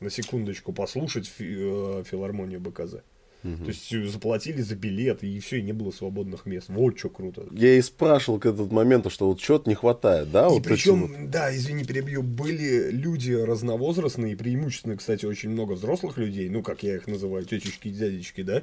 на 0.00 0.10
секундочку, 0.10 0.72
послушать 0.72 1.26
фи- 1.26 1.54
э, 1.56 2.02
филармонию 2.06 2.60
БКЗ. 2.60 2.96
То 3.44 3.66
есть 3.66 4.10
заплатили 4.10 4.62
за 4.62 4.74
билет, 4.74 5.22
и 5.22 5.38
все, 5.38 5.58
и 5.58 5.62
не 5.62 5.72
было 5.72 5.90
свободных 5.90 6.46
мест. 6.46 6.68
Вот 6.68 6.98
что 6.98 7.10
круто. 7.10 7.46
Я 7.52 7.76
и 7.76 7.82
спрашивал 7.82 8.38
к 8.38 8.46
этому 8.46 8.72
моменту, 8.72 9.10
что 9.10 9.28
вот 9.28 9.38
чего-то 9.38 9.68
не 9.68 9.74
хватает, 9.74 10.30
да? 10.30 10.46
и 10.46 10.50
вот 10.50 10.62
причем, 10.62 11.08
вот? 11.08 11.30
да, 11.30 11.54
извини, 11.54 11.84
перебью, 11.84 12.22
были 12.22 12.90
люди 12.90 13.32
разновозрастные, 13.32 14.34
преимущественно, 14.34 14.96
кстати, 14.96 15.26
очень 15.26 15.50
много 15.50 15.72
взрослых 15.72 16.16
людей, 16.16 16.48
ну, 16.48 16.62
как 16.62 16.82
я 16.82 16.94
их 16.94 17.06
называю, 17.06 17.44
тетечки 17.44 17.88
и 17.88 17.92
дядечки, 17.92 18.42
да, 18.42 18.62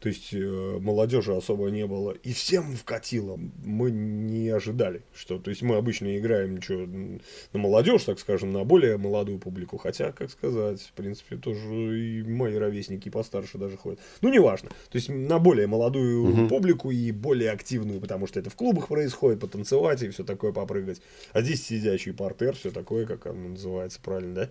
то 0.00 0.08
есть 0.08 0.32
э, 0.32 0.78
молодежи 0.80 1.34
особо 1.34 1.68
не 1.70 1.86
было, 1.86 2.12
и 2.12 2.32
всем 2.32 2.76
вкатило. 2.76 3.38
Мы 3.64 3.90
не 3.90 4.48
ожидали, 4.48 5.02
что, 5.12 5.38
то 5.38 5.50
есть 5.50 5.62
мы 5.62 5.76
обычно 5.76 6.16
играем 6.16 6.62
что, 6.62 6.74
на 7.52 7.58
молодежь, 7.58 8.04
так 8.04 8.20
скажем, 8.20 8.52
на 8.52 8.64
более 8.64 8.96
молодую 8.96 9.38
публику, 9.38 9.76
хотя, 9.76 10.12
как 10.12 10.30
сказать, 10.30 10.80
в 10.80 10.92
принципе, 10.92 11.36
тоже 11.36 12.00
и 12.00 12.22
мои 12.22 12.54
ровесники 12.54 13.08
постарше 13.08 13.58
даже 13.58 13.76
ходят. 13.76 13.98
Ну, 14.20 14.28
неважно. 14.32 14.68
То 14.68 14.96
есть 14.96 15.08
на 15.08 15.38
более 15.38 15.66
молодую 15.66 16.26
Мгм. 16.28 16.48
публику 16.48 16.90
и 16.90 17.10
более 17.10 17.50
активную, 17.50 18.00
потому 18.00 18.26
что 18.28 18.38
это 18.38 18.50
в 18.50 18.54
клубах 18.54 18.88
происходит, 18.88 19.40
потанцевать 19.40 20.02
и 20.02 20.10
все 20.10 20.22
такое 20.22 20.52
попрыгать. 20.52 21.02
А 21.32 21.42
здесь 21.42 21.66
сидячий 21.66 22.12
портер, 22.12 22.54
все 22.54 22.70
такое, 22.70 23.04
как 23.04 23.26
оно 23.26 23.48
называется 23.48 23.98
правильно, 24.02 24.34
да? 24.34 24.50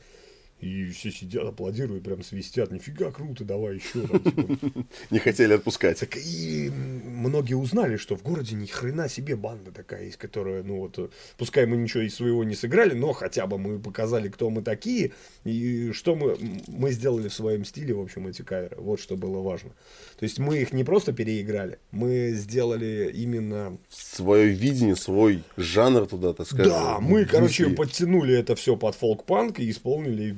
И 0.59 0.89
все 0.89 1.11
сидят, 1.11 1.45
аплодируют, 1.45 2.03
прям 2.03 2.23
свистят. 2.23 2.71
Нифига 2.71 3.11
круто, 3.11 3.43
давай 3.43 3.75
еще. 3.75 4.01
Там, 4.07 4.23
типа. 4.23 4.85
Не 5.11 5.19
хотели 5.19 5.53
отпускать. 5.53 5.99
Так 5.99 6.17
и 6.17 6.71
многие 6.71 7.53
узнали, 7.53 7.97
что 7.97 8.15
в 8.15 8.23
городе 8.23 8.55
ни 8.55 8.65
хрена 8.65 9.07
себе 9.07 9.35
банда 9.35 9.71
такая 9.71 10.05
есть, 10.05 10.17
которая, 10.17 10.63
ну 10.63 10.79
вот, 10.79 11.11
пускай 11.37 11.67
мы 11.67 11.77
ничего 11.77 12.03
из 12.03 12.15
своего 12.15 12.43
не 12.43 12.55
сыграли, 12.55 12.93
но 12.93 13.13
хотя 13.13 13.45
бы 13.45 13.59
мы 13.59 13.79
показали, 13.79 14.29
кто 14.29 14.49
мы 14.49 14.63
такие, 14.63 15.11
и 15.43 15.91
что 15.91 16.15
мы, 16.15 16.37
мы 16.67 16.91
сделали 16.91 17.27
в 17.27 17.33
своем 17.33 17.63
стиле, 17.63 17.93
в 17.93 18.01
общем, 18.01 18.27
эти 18.27 18.41
каверы. 18.41 18.77
Вот 18.79 18.99
что 18.99 19.15
было 19.15 19.41
важно. 19.41 19.71
То 20.17 20.23
есть 20.23 20.39
мы 20.39 20.57
их 20.57 20.73
не 20.73 20.83
просто 20.83 21.13
переиграли, 21.13 21.77
мы 21.91 22.31
сделали 22.33 23.11
именно 23.13 23.77
Свое 23.89 24.49
видение, 24.49 24.95
свой 24.95 25.43
жанр 25.55 26.07
туда, 26.07 26.33
так 26.33 26.47
скажем. 26.47 26.71
да, 26.71 26.99
мы, 26.99 27.25
короче, 27.25 27.69
подтянули 27.69 28.35
это 28.35 28.55
все 28.55 28.75
под 28.75 28.95
фолк-панк 28.95 29.59
и 29.59 29.69
исполнили 29.69 30.35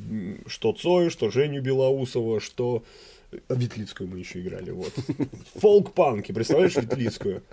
что 0.48 0.74
Цоя, 0.74 1.10
что 1.10 1.30
Женю 1.30 1.62
Белоусова, 1.62 2.40
что... 2.40 2.84
Ветлицкую 3.48 4.10
мы 4.10 4.20
еще 4.20 4.42
играли, 4.42 4.72
вот. 4.72 4.92
Фолк-панки, 5.56 6.32
представляешь, 6.32 6.76
Ветлицкую? 6.76 7.44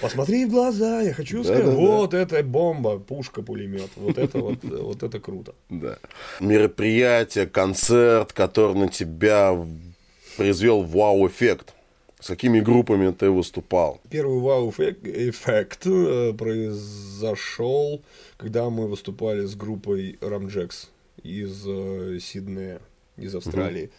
Посмотри 0.00 0.46
в 0.46 0.50
глаза, 0.50 1.02
я 1.02 1.12
хочу 1.12 1.44
сказать, 1.44 1.64
Да-да-да. 1.64 1.80
вот 1.80 2.14
это 2.14 2.42
бомба, 2.42 2.98
пушка, 2.98 3.42
пулемет, 3.42 3.90
вот 3.96 4.18
это 4.18 4.38
вот, 4.38 4.62
вот 4.62 5.02
это 5.02 5.20
круто. 5.20 5.54
Да. 5.68 5.98
Мероприятие, 6.40 7.46
концерт, 7.46 8.32
который 8.32 8.76
на 8.76 8.88
тебя 8.88 9.56
произвел 10.36 10.82
вау-эффект. 10.82 11.74
С 12.18 12.26
какими 12.26 12.60
группами 12.60 13.12
ты 13.12 13.30
выступал? 13.30 14.00
Первый 14.10 14.40
вау-эффект 14.40 15.86
э, 15.86 16.34
произошел, 16.34 18.02
когда 18.36 18.68
мы 18.68 18.88
выступали 18.88 19.46
с 19.46 19.54
группой 19.54 20.18
Рамджекс 20.20 20.90
из 21.22 21.64
э, 21.66 22.18
Сиднея, 22.20 22.80
из 23.16 23.34
Австралии. 23.34 23.84
Угу. 23.86 23.92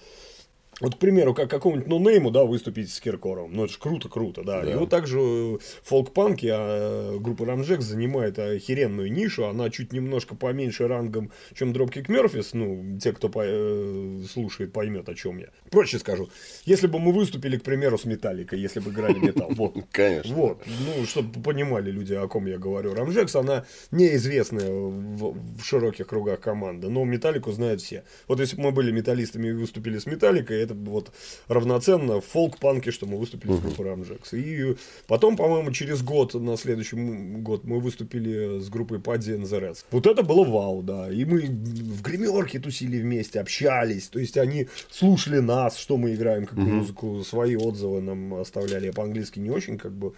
Вот, 0.81 0.95
к 0.95 0.97
примеру, 0.97 1.33
как 1.33 1.49
какому-нибудь 1.49 1.87
нонейму, 1.87 2.31
да, 2.31 2.43
выступить 2.43 2.91
с 2.91 2.99
Киркором. 2.99 3.53
Ну, 3.53 3.65
это 3.65 3.73
же 3.73 3.79
круто-круто, 3.79 4.43
да. 4.43 4.61
да. 4.61 4.71
И 4.71 4.75
вот 4.75 4.89
также 4.89 5.19
в 5.19 5.59
фолк-панке 5.83 6.49
а, 6.51 7.17
группа 7.19 7.45
Рамжек 7.45 7.81
занимает 7.81 8.39
охеренную 8.39 9.11
нишу. 9.11 9.45
Она 9.45 9.69
чуть 9.69 9.93
немножко 9.93 10.35
поменьше 10.35 10.87
рангом, 10.87 11.31
чем 11.53 11.71
Dropkick 11.71 12.07
Murphys. 12.07 12.49
Ну, 12.53 12.97
те, 12.99 13.13
кто 13.13 13.29
по 13.29 13.43
э, 13.45 14.23
слушает, 14.31 14.73
поймет, 14.73 15.07
о 15.07 15.13
чем 15.13 15.37
я. 15.37 15.47
Проще 15.69 15.99
скажу. 15.99 16.29
Если 16.65 16.87
бы 16.87 16.99
мы 16.99 17.11
выступили, 17.11 17.57
к 17.57 17.63
примеру, 17.63 17.97
с 17.97 18.05
Металликой, 18.05 18.59
если 18.59 18.79
бы 18.79 18.91
играли 18.91 19.19
металл. 19.19 19.51
Вот. 19.61 19.75
Конечно. 19.91 20.33
Вот. 20.33 20.63
Ну, 20.65 21.05
чтобы 21.05 21.41
понимали 21.43 21.91
люди, 21.91 22.13
о 22.13 22.27
ком 22.27 22.47
я 22.47 22.57
говорю. 22.57 22.95
Рамжекс, 22.95 23.35
она 23.35 23.65
неизвестная 23.91 24.71
в, 24.71 25.35
в 25.57 25.63
широких 25.63 26.07
кругах 26.07 26.39
команда, 26.39 26.89
но 26.89 27.03
Металлику 27.05 27.51
знают 27.51 27.81
все. 27.81 28.03
Вот 28.27 28.39
если 28.39 28.55
бы 28.55 28.63
мы 28.63 28.71
были 28.71 28.91
металлистами 28.91 29.49
и 29.49 29.51
выступили 29.51 29.99
с 29.99 30.05
Металликой, 30.05 30.61
это 30.61 30.70
вот 30.73 31.11
равноценно 31.47 32.21
фолк-панке, 32.21 32.91
что 32.91 33.05
мы 33.05 33.17
выступили 33.17 33.53
uh-huh. 33.53 33.57
с 33.57 33.61
группой 33.61 33.85
Рамжекс. 33.85 34.33
И 34.33 34.75
потом, 35.07 35.37
по-моему, 35.37 35.71
через 35.71 36.01
год, 36.01 36.33
на 36.33 36.57
следующий 36.57 36.95
год, 36.95 37.63
мы 37.63 37.79
выступили 37.79 38.59
с 38.59 38.69
группой 38.69 38.99
Падди 38.99 39.31
and 39.31 39.43
the 39.43 39.61
Reds. 39.61 39.85
Вот 39.91 40.07
это 40.07 40.23
было 40.23 40.43
вау, 40.43 40.81
да. 40.81 41.11
И 41.11 41.25
мы 41.25 41.41
в 41.41 42.01
гримерке 42.01 42.59
тусили 42.59 43.01
вместе, 43.01 43.39
общались. 43.39 44.07
То 44.07 44.19
есть 44.19 44.37
они 44.37 44.67
слушали 44.89 45.39
нас, 45.39 45.77
что 45.77 45.97
мы 45.97 46.13
играем, 46.13 46.45
как 46.45 46.57
uh-huh. 46.57 46.63
музыку, 46.63 47.23
свои 47.23 47.55
отзывы 47.55 48.01
нам 48.01 48.35
оставляли. 48.35 48.87
Я 48.87 48.93
по-английски 48.93 49.39
не 49.39 49.49
очень 49.49 49.77
как 49.77 49.91
бы 49.91 50.13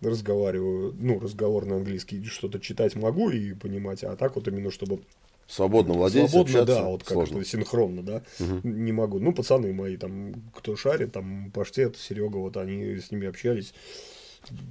разговариваю, 0.00 0.94
ну, 0.98 1.18
разговор 1.18 1.66
на 1.66 1.76
английский, 1.76 2.24
что-то 2.24 2.60
читать 2.60 2.94
могу 2.94 3.30
и 3.30 3.52
понимать, 3.54 4.04
а 4.04 4.16
так 4.16 4.36
вот 4.36 4.46
именно, 4.48 4.70
чтобы 4.70 5.00
Свободно 5.48 5.94
владеть, 5.94 6.30
Свободно, 6.30 6.60
общаться, 6.60 6.82
да, 6.82 6.88
вот 6.88 7.04
как-то 7.04 7.42
синхронно, 7.42 8.02
да, 8.02 8.22
угу. 8.38 8.68
не 8.68 8.92
могу. 8.92 9.18
Ну, 9.18 9.32
пацаны 9.32 9.72
мои, 9.72 9.96
там, 9.96 10.34
кто 10.54 10.76
шарит, 10.76 11.12
там, 11.12 11.50
Паштет, 11.52 11.96
Серега, 11.96 12.36
вот 12.36 12.58
они 12.58 12.98
с 12.98 13.10
ними 13.10 13.26
общались. 13.26 13.72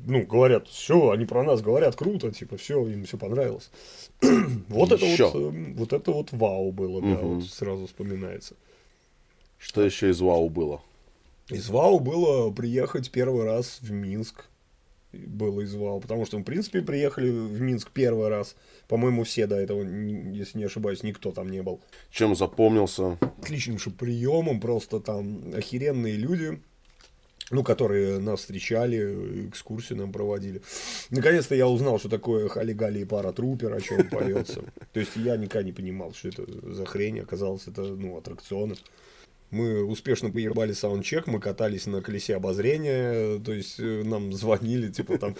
Ну, 0.05 0.23
говорят, 0.27 0.67
все, 0.67 1.09
они 1.09 1.25
про 1.25 1.43
нас 1.43 1.61
говорят, 1.61 1.95
круто, 1.95 2.31
типа, 2.31 2.57
все, 2.57 2.87
им 2.87 3.05
все 3.05 3.17
понравилось. 3.17 3.71
вот 4.69 4.91
это 4.91 5.03
вот, 5.03 5.35
э, 5.35 5.73
вот 5.75 5.93
это 5.93 6.11
вот 6.11 6.31
вау 6.31 6.71
было, 6.71 7.01
да, 7.01 7.15
вот 7.21 7.43
сразу 7.45 7.87
вспоминается. 7.87 8.53
Что 9.57 9.81
еще 9.81 10.11
из 10.11 10.21
вау 10.21 10.47
было? 10.49 10.81
Из 11.49 11.69
вау 11.69 11.99
было 11.99 12.51
приехать 12.51 13.09
первый 13.09 13.45
раз 13.45 13.79
в 13.81 13.91
Минск 13.91 14.45
было 15.25 15.61
из 15.61 15.73
вау, 15.73 15.99
потому 15.99 16.25
что, 16.25 16.37
в 16.37 16.43
принципе, 16.43 16.81
приехали 16.81 17.29
в 17.29 17.61
Минск 17.61 17.91
первый 17.91 18.29
раз. 18.29 18.55
По-моему, 18.87 19.23
все 19.23 19.47
до 19.47 19.55
этого, 19.55 19.83
если 19.83 20.59
не 20.59 20.65
ошибаюсь, 20.65 21.03
никто 21.03 21.31
там 21.31 21.49
не 21.49 21.61
был. 21.61 21.81
Чем 22.11 22.35
запомнился? 22.35 23.17
Отличнейшим 23.41 23.93
приемом, 23.93 24.59
просто 24.59 24.99
там 24.99 25.53
охеренные 25.55 26.15
люди, 26.15 26.61
ну, 27.49 27.63
которые 27.63 28.19
нас 28.19 28.41
встречали, 28.41 29.47
экскурсию 29.47 29.99
нам 29.99 30.11
проводили. 30.11 30.61
Наконец-то 31.09 31.55
я 31.55 31.67
узнал, 31.67 31.99
что 31.99 32.09
такое 32.09 32.49
Халигали 32.49 32.99
и 32.99 33.05
пара 33.05 33.31
трупер, 33.31 33.73
о 33.73 33.81
чем 33.81 34.07
поется. 34.09 34.63
То 34.93 34.99
есть 34.99 35.15
я 35.15 35.37
никогда 35.37 35.63
не 35.63 35.71
понимал, 35.71 36.13
что 36.13 36.29
это 36.29 36.45
за 36.73 36.85
хрень, 36.85 37.19
оказалось, 37.19 37.67
это, 37.67 37.83
ну, 37.83 38.17
аттракционы. 38.17 38.75
Мы 39.49 39.83
успешно 39.83 40.29
поебали 40.29 40.73
саундчек, 40.73 41.27
мы 41.27 41.39
катались 41.39 41.85
на 41.87 42.01
колесе 42.01 42.35
обозрения, 42.35 43.39
то 43.39 43.53
есть 43.53 43.79
э, 43.79 44.03
нам 44.03 44.33
звонили, 44.33 44.91
типа 44.91 45.17
там, 45.17 45.35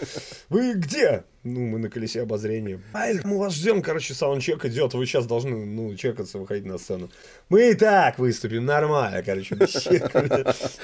вы 0.48 0.74
где? 0.74 1.24
Ну, 1.44 1.60
мы 1.60 1.78
на 1.78 1.88
колесе 1.88 2.22
обозрения. 2.22 2.80
Ай, 2.92 3.20
мы 3.22 3.38
вас 3.38 3.54
ждем, 3.54 3.80
короче, 3.80 4.12
саундчек 4.12 4.64
идет, 4.64 4.94
вы 4.94 5.06
сейчас 5.06 5.24
должны, 5.24 5.64
ну, 5.64 5.94
чекаться, 5.94 6.38
выходить 6.38 6.66
на 6.66 6.78
сцену. 6.78 7.10
Мы 7.48 7.70
и 7.70 7.74
так 7.74 8.18
выступим, 8.18 8.64
нормально, 8.64 9.22
короче. 9.22 9.56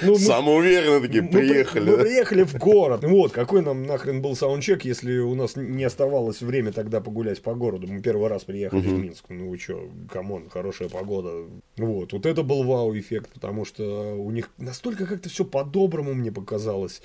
Ну, 0.03 0.17
Самоуверенно 0.17 1.01
такие 1.01 1.23
приехали. 1.23 1.91
Мы 1.91 1.99
приехали 1.99 2.43
в 2.43 2.57
город. 2.57 3.03
Вот, 3.03 3.33
какой 3.33 3.63
нам 3.63 3.85
нахрен 3.85 4.23
был 4.23 4.37
саундчек, 4.37 4.85
если 4.85 5.19
у 5.19 5.35
нас 5.35 5.57
не 5.57 5.85
оставалось 5.85 6.41
время 6.41 6.73
тогда 6.73 7.01
погулять 7.01 7.43
по 7.43 7.55
городу. 7.55 7.87
Мы 7.89 8.01
первый 8.01 8.29
раз 8.29 8.45
приехали 8.45 8.81
в 8.81 8.99
Минск. 8.99 9.25
Ну 9.29 9.51
вы 9.51 9.59
что, 9.59 9.91
come 10.11 10.32
on, 10.32 10.49
хорошая 10.51 10.89
погода. 10.89 11.47
Вот, 11.77 12.13
вот 12.13 12.27
это 12.27 12.43
был 12.43 12.63
вау-эффект, 12.63 13.31
потому 13.33 13.65
что 13.65 14.15
у 14.15 14.31
них 14.31 14.51
настолько 14.59 15.07
как-то 15.07 15.29
все 15.29 15.45
по-доброму 15.45 16.15
мне 16.15 16.31
показалось 16.31 17.03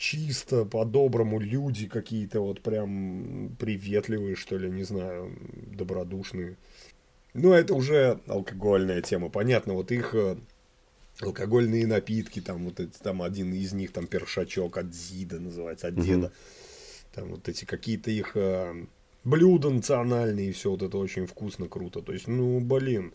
чисто, 0.00 0.64
по-доброму, 0.64 1.38
люди 1.38 1.86
какие-то 1.86 2.40
вот 2.40 2.62
прям 2.62 3.54
приветливые, 3.58 4.34
что 4.34 4.56
ли, 4.56 4.70
не 4.70 4.82
знаю, 4.82 5.30
добродушные. 5.76 6.56
Ну, 7.34 7.52
это 7.52 7.74
уже 7.74 8.18
алкогольная 8.26 9.02
тема. 9.02 9.28
Понятно, 9.28 9.74
вот 9.74 9.92
их 9.92 10.14
э, 10.14 10.38
алкогольные 11.20 11.86
напитки, 11.86 12.40
там 12.40 12.64
вот 12.64 12.80
эти, 12.80 12.96
там 12.96 13.20
один 13.20 13.52
из 13.52 13.74
них, 13.74 13.92
там 13.92 14.06
першачок 14.06 14.78
от 14.78 14.94
Зида 14.94 15.38
называется, 15.38 15.88
от 15.88 16.00
деда. 16.00 16.26
Угу. 16.28 16.34
Там 17.12 17.28
вот 17.32 17.48
эти 17.50 17.66
какие-то 17.66 18.10
их 18.10 18.32
э, 18.36 18.86
блюда 19.22 19.68
национальные, 19.68 20.48
и 20.48 20.52
все 20.52 20.70
вот 20.70 20.82
это 20.82 20.96
очень 20.96 21.26
вкусно, 21.26 21.68
круто. 21.68 22.00
То 22.00 22.14
есть, 22.14 22.26
ну, 22.26 22.58
блин, 22.60 23.12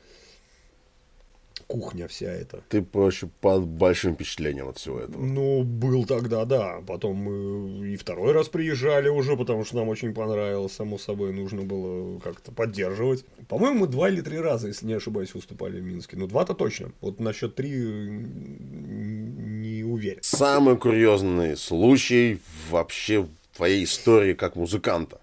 кухня 1.68 2.08
вся 2.08 2.32
эта. 2.32 2.62
Ты 2.70 2.82
проще 2.82 3.30
под 3.42 3.66
большим 3.66 4.16
впечатлением 4.16 4.70
от 4.70 4.78
всего 4.78 5.00
этого. 5.00 5.22
Ну, 5.22 5.64
был 5.64 6.06
тогда, 6.06 6.46
да. 6.46 6.82
Потом 6.88 7.16
мы 7.16 7.94
и 7.94 7.96
второй 7.96 8.34
раз 8.34 8.50
приезжали 8.50 9.10
уже, 9.10 9.36
потому 9.36 9.66
что 9.66 9.78
нам 9.78 9.90
очень 9.90 10.14
понравилось, 10.14 10.74
само 10.74 10.98
собой, 10.98 11.34
нужно 11.34 11.64
было 11.64 12.20
как-то 12.20 12.52
поддерживать. 12.52 13.26
По-моему, 13.48 13.80
мы 13.80 13.88
два 13.88 14.10
или 14.10 14.22
три 14.22 14.40
раза, 14.40 14.68
если 14.68 14.86
не 14.86 14.94
ошибаюсь, 14.94 15.34
выступали 15.34 15.80
в 15.80 15.84
Минске. 15.84 16.18
Ну, 16.18 16.28
два-то 16.28 16.54
точно. 16.54 16.92
Вот 17.02 17.20
насчет 17.20 17.56
три 17.56 17.72
не 17.72 19.84
уверен. 19.84 20.20
Самый 20.22 20.78
курьезный 20.78 21.58
случай 21.58 22.40
вообще 22.70 23.24
в 23.24 23.30
твоей 23.56 23.84
истории 23.84 24.34
как 24.34 24.56
музыканта? 24.56 25.20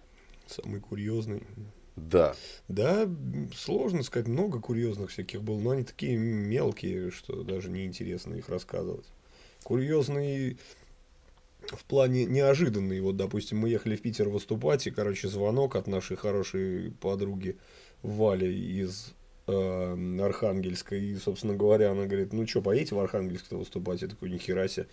Самый 0.46 0.80
курьезный. 0.80 1.42
Да. 1.96 2.34
Да, 2.68 3.08
сложно 3.54 4.02
сказать, 4.02 4.28
много 4.28 4.60
курьезных 4.60 5.10
всяких 5.10 5.42
было, 5.42 5.58
но 5.58 5.70
они 5.70 5.84
такие 5.84 6.16
мелкие, 6.16 7.10
что 7.10 7.42
даже 7.42 7.70
неинтересно 7.70 8.34
их 8.34 8.48
рассказывать. 8.48 9.06
Курьезный 9.62 10.56
в 11.68 11.84
плане 11.84 12.24
неожиданный. 12.24 13.00
Вот, 13.00 13.16
допустим, 13.16 13.58
мы 13.58 13.68
ехали 13.68 13.96
в 13.96 14.02
Питер 14.02 14.28
выступать, 14.28 14.86
и, 14.86 14.90
короче, 14.90 15.28
звонок 15.28 15.76
от 15.76 15.86
нашей 15.86 16.16
хорошей 16.16 16.92
подруги 17.00 17.56
Вали 18.02 18.52
из 18.80 19.12
э, 19.46 20.18
Архангельска. 20.20 20.96
И, 20.96 21.14
собственно 21.16 21.54
говоря, 21.54 21.92
она 21.92 22.06
говорит, 22.06 22.32
ну 22.32 22.46
что, 22.46 22.62
поедете 22.62 22.94
в 22.94 23.00
Архангельск-то 23.00 23.56
выступать? 23.56 24.02
Я 24.02 24.08
такой, 24.08 24.30
нихера 24.30 24.66
себе. 24.66 24.86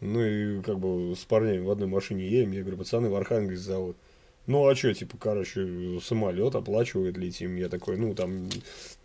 Ну 0.00 0.22
и 0.22 0.60
как 0.62 0.78
бы 0.78 1.14
с 1.14 1.24
парнями 1.24 1.64
в 1.64 1.70
одной 1.70 1.88
машине 1.88 2.28
едем. 2.28 2.52
Я 2.52 2.62
говорю, 2.62 2.78
пацаны, 2.78 3.08
в 3.08 3.14
Архангельск 3.14 3.62
зовут. 3.62 3.96
Ну, 4.46 4.66
а 4.66 4.74
что, 4.74 4.92
типа, 4.92 5.16
короче, 5.18 6.00
самолет 6.02 6.56
оплачивает, 6.56 7.16
летим. 7.16 7.54
Я 7.54 7.68
такой, 7.68 7.96
ну, 7.96 8.12
там, 8.12 8.48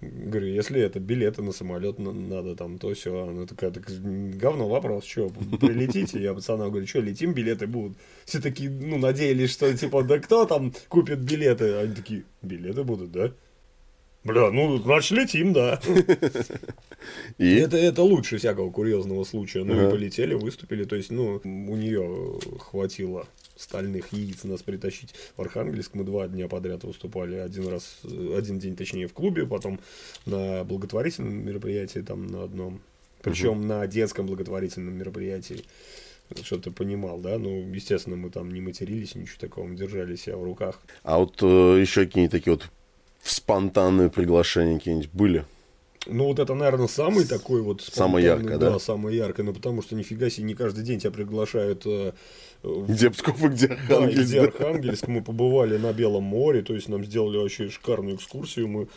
говорю, 0.02 0.48
если 0.48 0.82
это 0.82 1.00
билеты 1.00 1.44
на 1.44 1.52
самолет 1.52 2.00
надо, 2.00 2.56
там, 2.56 2.80
то 2.80 2.92
все. 2.96 3.28
Она 3.28 3.46
такая, 3.46 3.70
так, 3.70 3.86
говно 3.88 4.68
вопрос, 4.68 5.06
что, 5.06 5.30
прилетите? 5.30 6.20
Я 6.20 6.34
пацанам 6.34 6.72
говорю, 6.72 6.88
что, 6.88 7.02
летим, 7.02 7.34
билеты 7.34 7.68
будут. 7.68 7.98
Все 8.26 8.42
такие, 8.42 8.72
ну, 8.72 8.98
надеялись, 8.98 9.52
что, 9.52 9.72
типа, 9.78 10.02
да 10.02 10.18
кто 10.18 10.46
там 10.46 10.74
купит 10.88 11.20
билеты? 11.20 11.76
Они 11.76 11.94
такие, 11.94 12.24
билеты 12.42 12.84
будут, 12.84 13.12
да? 13.12 13.32
Бля, 14.24 14.50
ну, 14.50 14.78
значит, 14.80 15.12
летим, 15.12 15.54
да. 15.54 15.80
И? 17.38 17.56
Это, 17.56 17.78
это 17.78 18.02
лучше 18.02 18.40
всякого 18.40 18.72
курьезного 18.72 19.24
случая. 19.24 19.64
Ну, 19.64 19.88
и 19.88 19.92
полетели, 19.92 20.34
выступили. 20.34 20.84
То 20.84 20.96
есть, 20.96 21.12
ну, 21.12 21.40
у 21.44 21.76
нее 21.76 22.40
хватило 22.60 23.28
стальных 23.58 24.14
яиц 24.14 24.44
нас 24.44 24.62
притащить 24.62 25.14
в 25.36 25.42
Архангельск. 25.42 25.94
Мы 25.94 26.04
два 26.04 26.28
дня 26.28 26.48
подряд 26.48 26.84
выступали. 26.84 27.36
Один 27.36 27.68
раз, 27.68 28.00
один 28.04 28.60
день, 28.60 28.76
точнее, 28.76 29.08
в 29.08 29.14
клубе, 29.14 29.46
потом 29.46 29.80
на 30.26 30.64
благотворительном 30.64 31.46
мероприятии 31.46 32.00
там 32.00 32.28
на 32.28 32.44
одном. 32.44 32.82
Причем 33.22 33.60
угу. 33.60 33.66
на 33.66 33.88
детском 33.88 34.28
благотворительном 34.28 34.94
мероприятии. 34.98 35.66
Что 36.44 36.58
ты 36.58 36.72
понимал, 36.72 37.20
да? 37.20 37.38
Ну, 37.38 37.74
естественно, 37.74 38.18
мы 38.18 38.30
там 38.30 38.52
не 38.54 38.60
матерились, 38.60 39.16
ничего 39.16 39.38
такого, 39.40 39.66
мы 39.66 39.76
держали 39.76 40.16
себя 40.16 40.36
в 40.36 40.44
руках. 40.44 40.82
А 41.04 41.20
вот 41.20 41.42
э, 41.42 41.80
еще 41.80 42.06
какие-нибудь 42.06 42.32
такие 42.32 42.54
вот 42.54 42.70
спонтанные 43.24 44.10
приглашения 44.10 44.78
какие-нибудь 44.78 45.10
были? 45.12 45.46
Ну, 46.10 46.26
вот 46.26 46.40
это, 46.40 46.54
наверное, 46.54 46.88
самый 46.88 47.26
такой 47.26 47.62
вот... 47.62 47.82
Самое 47.82 48.26
яркое, 48.26 48.58
да? 48.58 48.72
Да, 48.72 48.80
самое 48.80 49.18
яркое, 49.18 49.46
ну, 49.46 49.54
потому 49.54 49.82
что 49.82 49.96
нифига 49.96 50.30
себе 50.30 50.46
не 50.46 50.56
каждый 50.56 50.84
день 50.84 51.00
тебя 51.00 51.12
приглашают... 51.12 51.84
Э, 51.86 52.14
где 52.64 53.10
Псков 53.10 53.44
и 53.44 53.48
где 53.50 53.68
Архангельск. 53.68 54.18
Да, 54.18 54.24
где 54.24 54.42
Архангельск. 54.42 55.08
Мы 55.08 55.22
побывали 55.22 55.78
на 55.78 55.94
Белом 55.94 56.24
море, 56.24 56.62
то 56.62 56.74
есть 56.74 56.90
нам 56.90 57.06
сделали 57.06 57.38
вообще 57.38 57.70
шикарную 57.70 58.16
экскурсию. 58.16 58.68
Мы 58.68 58.88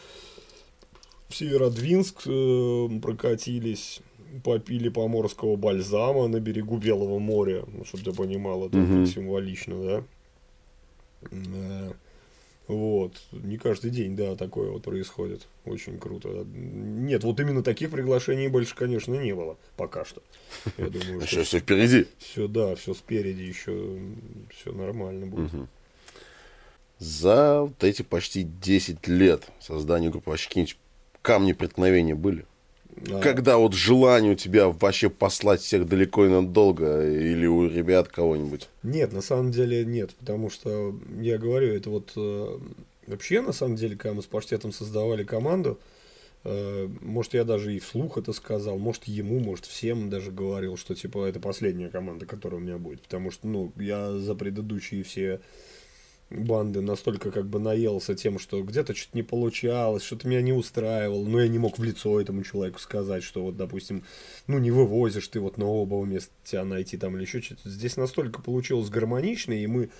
в 1.28 1.36
Северодвинск 1.36 2.22
э, 2.26 2.88
прокатились, 3.02 4.00
попили 4.42 4.88
поморского 4.88 5.56
бальзама 5.56 6.28
на 6.28 6.40
берегу 6.40 6.78
Белого 6.78 7.18
моря, 7.18 7.64
ну, 7.72 7.84
чтобы 7.84 8.04
ты 8.04 8.12
понимал, 8.12 8.66
это 8.66 8.78
угу. 8.78 9.06
символично, 9.06 10.04
да. 11.30 11.92
Вот. 12.70 13.20
Не 13.32 13.58
каждый 13.58 13.90
день, 13.90 14.14
да, 14.14 14.36
такое 14.36 14.70
вот 14.70 14.84
происходит. 14.84 15.48
Очень 15.64 15.98
круто. 15.98 16.46
Нет, 16.54 17.24
вот 17.24 17.40
именно 17.40 17.64
таких 17.64 17.90
приглашений 17.90 18.46
больше, 18.46 18.76
конечно, 18.76 19.12
не 19.14 19.34
было. 19.34 19.58
Пока 19.76 20.04
что. 20.04 20.22
Я 20.78 20.86
думаю, 20.88 21.26
что... 21.26 21.42
все 21.42 21.58
впереди. 21.58 22.06
Все, 22.18 22.46
да, 22.46 22.76
все 22.76 22.94
спереди 22.94 23.42
еще 23.42 23.98
все 24.54 24.70
нормально 24.72 25.26
будет. 25.26 25.50
За 27.00 27.62
вот 27.62 27.82
эти 27.82 28.02
почти 28.02 28.44
10 28.44 29.08
лет 29.08 29.48
создания 29.58 30.10
группы 30.10 30.30
какие-нибудь 30.30 30.76
камни 31.22 31.52
преткновения 31.52 32.14
были? 32.14 32.44
А... 33.10 33.20
Когда 33.20 33.56
вот 33.56 33.74
желание 33.74 34.32
у 34.32 34.36
тебя 34.36 34.68
вообще 34.68 35.08
послать 35.10 35.60
всех 35.60 35.86
далеко 35.86 36.26
и 36.26 36.28
надолго, 36.28 37.06
или 37.06 37.46
у 37.46 37.66
ребят 37.66 38.08
кого-нибудь? 38.08 38.68
Нет, 38.82 39.12
на 39.12 39.22
самом 39.22 39.50
деле 39.50 39.84
нет, 39.84 40.14
потому 40.16 40.50
что, 40.50 40.94
я 41.20 41.38
говорю, 41.38 41.72
это 41.74 41.90
вот 41.90 42.12
э, 42.16 42.58
вообще, 43.06 43.40
на 43.40 43.52
самом 43.52 43.76
деле, 43.76 43.96
когда 43.96 44.14
мы 44.14 44.22
с 44.22 44.26
Паштетом 44.26 44.72
создавали 44.72 45.24
команду, 45.24 45.78
э, 46.44 46.88
может, 47.00 47.34
я 47.34 47.44
даже 47.44 47.74
и 47.74 47.78
вслух 47.78 48.18
это 48.18 48.32
сказал, 48.32 48.78
может, 48.78 49.04
ему, 49.04 49.40
может, 49.40 49.66
всем 49.66 50.10
даже 50.10 50.30
говорил, 50.30 50.76
что, 50.76 50.94
типа, 50.94 51.26
это 51.26 51.40
последняя 51.40 51.88
команда, 51.88 52.26
которая 52.26 52.60
у 52.60 52.64
меня 52.64 52.78
будет, 52.78 53.02
потому 53.02 53.30
что, 53.30 53.46
ну, 53.46 53.72
я 53.76 54.12
за 54.12 54.34
предыдущие 54.34 55.02
все 55.02 55.40
банды 56.30 56.80
настолько 56.80 57.32
как 57.32 57.46
бы 57.46 57.58
наелся 57.58 58.14
тем, 58.14 58.38
что 58.38 58.62
где-то 58.62 58.94
что-то 58.94 59.16
не 59.16 59.22
получалось, 59.22 60.04
что-то 60.04 60.28
меня 60.28 60.42
не 60.42 60.52
устраивало, 60.52 61.26
но 61.26 61.40
я 61.40 61.48
не 61.48 61.58
мог 61.58 61.78
в 61.78 61.82
лицо 61.82 62.20
этому 62.20 62.44
человеку 62.44 62.78
сказать, 62.78 63.24
что 63.24 63.42
вот, 63.42 63.56
допустим, 63.56 64.04
ну 64.46 64.58
не 64.58 64.70
вывозишь 64.70 65.28
ты 65.28 65.40
вот 65.40 65.58
на 65.58 65.66
оба 65.66 66.02
места 66.04 66.32
тебя 66.44 66.64
найти 66.64 66.96
там 66.96 67.16
или 67.16 67.22
еще 67.22 67.40
что-то. 67.40 67.68
Здесь 67.68 67.96
настолько 67.96 68.42
получилось 68.42 68.88
гармонично, 68.90 69.52
и 69.52 69.66
мы 69.66 69.90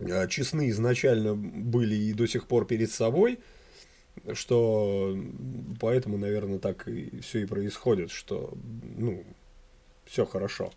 а, 0.00 0.26
честны 0.26 0.70
изначально 0.70 1.34
были 1.34 1.94
и 1.94 2.12
до 2.12 2.26
сих 2.26 2.46
пор 2.48 2.66
перед 2.66 2.90
собой, 2.90 3.38
что 4.32 5.16
поэтому, 5.80 6.18
наверное, 6.18 6.58
так 6.58 6.88
и 6.88 7.20
все 7.20 7.42
и 7.42 7.46
происходит, 7.46 8.10
что, 8.10 8.52
ну, 8.96 9.24
все 10.06 10.26
хорошо. 10.26 10.72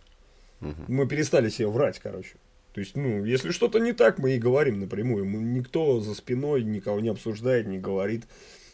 Угу. 0.61 0.83
Мы 0.87 1.07
перестали 1.07 1.49
себе 1.49 1.67
врать, 1.67 1.99
короче. 1.99 2.35
То 2.73 2.79
есть, 2.79 2.95
ну, 2.95 3.23
если 3.23 3.51
что-то 3.51 3.79
не 3.79 3.93
так, 3.93 4.17
мы 4.17 4.35
и 4.35 4.39
говорим 4.39 4.79
напрямую. 4.79 5.25
Мы, 5.25 5.39
никто 5.39 5.99
за 5.99 6.15
спиной 6.15 6.63
никого 6.63 6.99
не 6.99 7.09
обсуждает, 7.09 7.67
не 7.67 7.77
говорит, 7.77 8.23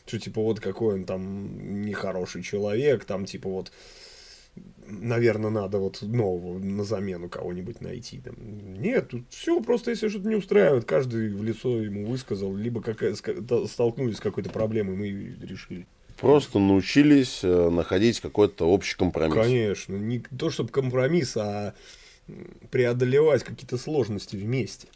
что 0.05 0.19
типа 0.19 0.41
вот 0.41 0.59
какой 0.59 0.95
он 0.95 1.05
там 1.05 1.81
нехороший 1.81 2.41
человек, 2.41 3.05
там 3.05 3.25
типа 3.25 3.49
вот 3.49 3.71
наверное, 4.87 5.51
надо 5.51 5.77
вот 5.77 6.01
нового 6.01 6.59
на 6.59 6.83
замену 6.83 7.29
кого-нибудь 7.29 7.81
найти. 7.81 8.19
Там. 8.19 8.35
Нет, 8.81 9.09
тут 9.09 9.23
все, 9.29 9.61
просто 9.61 9.91
если 9.91 10.09
что-то 10.09 10.27
не 10.27 10.35
устраивает, 10.35 10.85
каждый 10.85 11.33
в 11.33 11.43
лицо 11.43 11.81
ему 11.81 12.05
высказал, 12.05 12.55
либо 12.55 12.81
как, 12.81 13.03
столкнулись 13.67 14.17
с 14.17 14.21
какой-то 14.21 14.49
проблемой, 14.49 14.95
мы 14.95 15.09
решили. 15.45 15.85
Просто 16.19 16.59
научились 16.59 17.41
э, 17.43 17.69
находить 17.69 18.19
какой-то 18.19 18.65
общий 18.65 18.97
компромисс. 18.97 19.35
Конечно, 19.35 19.95
не 19.95 20.19
то 20.19 20.49
чтобы 20.49 20.69
компромисс, 20.69 21.37
а 21.37 21.75
преодолевать 22.71 23.43
какие-то 23.43 23.77
сложности 23.77 24.35
вместе. 24.35 24.87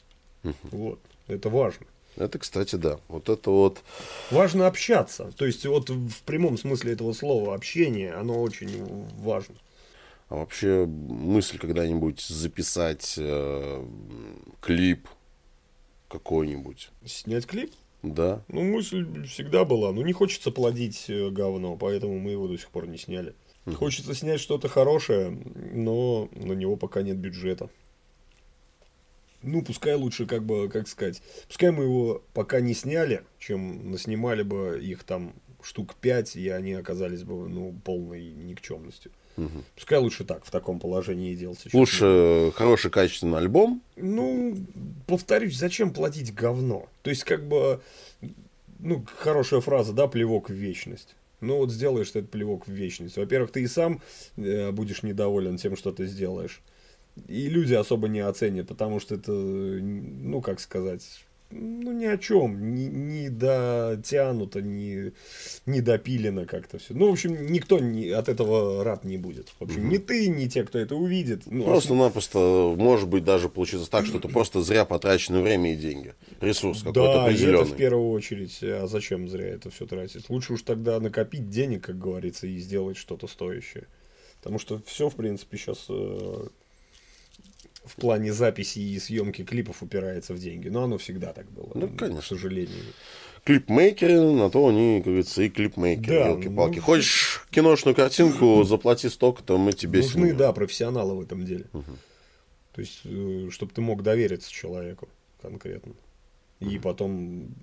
Угу. 0.44 0.54
Вот. 0.72 1.00
Это 1.28 1.50
важно. 1.50 1.86
Это, 2.16 2.38
кстати, 2.38 2.76
да. 2.76 3.00
Вот 3.08 3.30
это 3.30 3.50
вот... 3.50 3.82
Важно 4.30 4.68
общаться. 4.68 5.32
То 5.38 5.46
есть, 5.46 5.66
вот 5.66 5.90
в 5.90 6.22
прямом 6.24 6.58
смысле 6.58 6.94
этого 6.94 7.14
слова 7.14 7.56
общение, 7.56 8.14
оно 8.14 8.42
очень 8.42 8.86
важно. 9.20 9.56
А 10.30 10.36
вообще 10.36 10.86
мысль 10.86 11.58
когда-нибудь 11.58 12.22
записать 12.22 13.16
э, 13.18 13.86
клип 14.62 15.08
какой-нибудь? 16.08 16.90
Снять 17.06 17.46
клип? 17.46 17.72
Да. 18.04 18.44
Ну, 18.48 18.64
мысль 18.64 19.26
всегда 19.26 19.64
была. 19.64 19.92
Ну, 19.92 20.02
не 20.04 20.14
хочется 20.14 20.52
плодить 20.52 21.06
э, 21.08 21.30
говно, 21.30 21.78
поэтому 21.78 22.20
мы 22.20 22.32
его 22.32 22.48
до 22.48 22.58
сих 22.58 22.70
пор 22.70 22.88
не 22.88 22.98
сняли. 22.98 23.34
Угу. 23.66 23.76
Хочется 23.76 24.14
снять 24.14 24.40
что-то 24.40 24.68
хорошее, 24.68 25.38
но 25.74 26.30
на 26.34 26.54
него 26.54 26.76
пока 26.76 27.02
нет 27.02 27.18
бюджета. 27.18 27.70
Ну, 29.42 29.62
пускай 29.62 29.96
лучше, 29.96 30.26
как 30.26 30.44
бы, 30.44 30.70
как 30.70 30.88
сказать, 30.88 31.22
пускай 31.48 31.72
мы 31.72 31.84
его 31.84 32.24
пока 32.34 32.62
не 32.62 32.74
сняли, 32.74 33.24
чем 33.40 33.92
наснимали 33.92 34.42
бы 34.42 34.80
их 34.82 35.04
там 35.04 35.34
штук 35.62 35.96
пять, 35.96 36.36
и 36.36 36.50
они 36.50 36.74
оказались 36.74 37.24
бы, 37.24 37.48
ну, 37.48 37.74
полной 37.84 38.24
никчемностью. 38.24 39.12
Угу. 39.38 39.64
Пускай 39.76 40.00
лучше 40.00 40.24
так, 40.24 40.46
в 40.46 40.52
таком 40.52 40.80
положении 40.80 41.34
делать. 41.36 41.60
Лучше 41.74 42.52
хороший 42.56 42.92
качественный 42.92 43.38
альбом. 43.38 43.82
Ну, 43.96 44.56
повторюсь, 45.08 45.58
зачем 45.58 45.92
платить 45.94 46.34
говно? 46.34 46.88
То 47.02 47.10
есть, 47.10 47.24
как 47.24 47.46
бы, 47.48 47.82
ну, 48.80 49.06
хорошая 49.18 49.60
фраза, 49.62 49.92
да, 49.94 50.08
плевок 50.08 50.50
в 50.50 50.54
вечность 50.54 51.16
ну 51.44 51.58
вот 51.58 51.72
сделаешь 51.72 52.12
ты 52.12 52.20
этот 52.20 52.32
плевок 52.32 52.68
в 52.68 52.72
вечность. 52.72 53.18
Во-первых, 53.18 53.52
ты 53.52 53.62
и 53.62 53.68
сам 53.68 54.02
э, 54.38 54.72
будешь 54.72 55.04
недоволен 55.04 55.58
тем, 55.58 55.76
что 55.76 55.92
ты 55.92 56.06
сделаешь. 56.06 56.62
И 57.28 57.48
люди 57.48 57.74
особо 57.74 58.08
не 58.08 58.22
оценят, 58.22 58.68
потому 58.68 59.00
что 59.00 59.16
это, 59.16 59.32
ну 59.32 60.42
как 60.42 60.60
сказать, 60.60 61.26
ну 61.54 61.92
ни 61.92 62.06
о 62.06 62.18
чем, 62.18 62.76
не, 62.76 62.88
не 62.88 63.30
дотянуто, 63.30 64.62
не, 64.62 65.14
не 65.66 65.82
допилено 65.82 66.46
как-то 66.46 66.80
все. 66.80 66.94
Ну, 66.94 67.10
в 67.10 67.12
общем, 67.14 67.52
никто 67.52 67.80
не, 67.80 68.10
от 68.10 68.30
этого 68.30 68.84
рад 68.84 69.04
не 69.04 69.18
будет. 69.18 69.50
В 69.60 69.64
общем, 69.64 69.82
угу. 69.82 69.88
ни 69.94 69.98
ты, 69.98 70.28
ни 70.28 70.48
те, 70.48 70.64
кто 70.64 70.80
это 70.80 70.96
увидит. 70.96 71.44
Ну, 71.46 71.64
Просто-напросто, 71.64 72.76
может 72.78 73.08
быть, 73.08 73.24
даже 73.24 73.50
получится 73.50 73.90
так, 73.90 74.06
что 74.06 74.18
это 74.18 74.28
просто 74.28 74.62
зря 74.62 74.86
потрачено 74.86 75.42
время 75.42 75.74
и 75.74 75.76
деньги. 75.76 76.14
Ресурс 76.42 76.80
какой-то 76.80 77.14
да, 77.14 77.26
определенный. 77.26 77.62
это 77.62 77.74
в 77.74 77.78
первую 77.78 78.10
очередь. 78.12 78.60
А 78.62 78.88
зачем 78.88 79.28
зря 79.30 79.48
это 79.48 79.70
все 79.70 79.86
тратить? 79.86 80.30
Лучше 80.30 80.54
уж 80.54 80.62
тогда 80.64 81.00
накопить 81.00 81.50
денег, 81.50 81.86
как 81.86 81.98
говорится, 81.98 82.48
и 82.48 82.58
сделать 82.58 82.98
что-то 82.98 83.28
стоящее. 83.28 83.88
Потому 84.40 84.60
что 84.60 84.82
все, 84.86 85.10
в 85.10 85.16
принципе, 85.16 85.58
сейчас 85.58 85.86
э, 85.88 86.48
в 87.86 87.96
плане 87.96 88.34
записи 88.34 88.80
и 88.80 89.00
съемки 89.00 89.44
клипов 89.44 89.84
упирается 89.84 90.34
в 90.34 90.40
деньги. 90.40 90.70
Но 90.70 90.84
оно 90.84 90.98
всегда 90.98 91.34
так 91.34 91.50
было. 91.52 91.72
Ну, 91.74 91.90
конечно. 91.90 92.22
К 92.22 92.26
сожалению. 92.26 92.84
Клипмейкеры, 93.44 94.22
на 94.22 94.50
то 94.50 94.70
они, 94.70 95.00
как 95.00 95.08
говорится, 95.08 95.42
и 95.44 95.50
клипмейкеры. 95.50 96.20
Да, 96.20 96.30
елки-палки. 96.30 96.78
Ну, 96.78 96.82
Хочешь 96.82 97.46
киношную 97.52 97.94
картинку, 97.94 98.64
заплати 98.66 99.10
столько-то, 99.10 99.58
мы 99.58 99.74
тебе 99.74 100.00
Нужны, 100.00 100.12
снимем. 100.12 100.38
да, 100.38 100.54
профессионалы 100.54 101.16
в 101.16 101.22
этом 101.22 101.44
деле. 101.44 101.66
Угу. 101.74 101.84
То 102.74 102.82
есть, 102.82 103.02
э, 103.04 103.50
чтобы 103.52 103.74
ты 103.74 103.82
мог 103.82 104.02
довериться 104.02 104.50
человеку 104.50 105.10
конкретно. 105.42 105.94
И 106.62 106.80
потом 106.80 107.54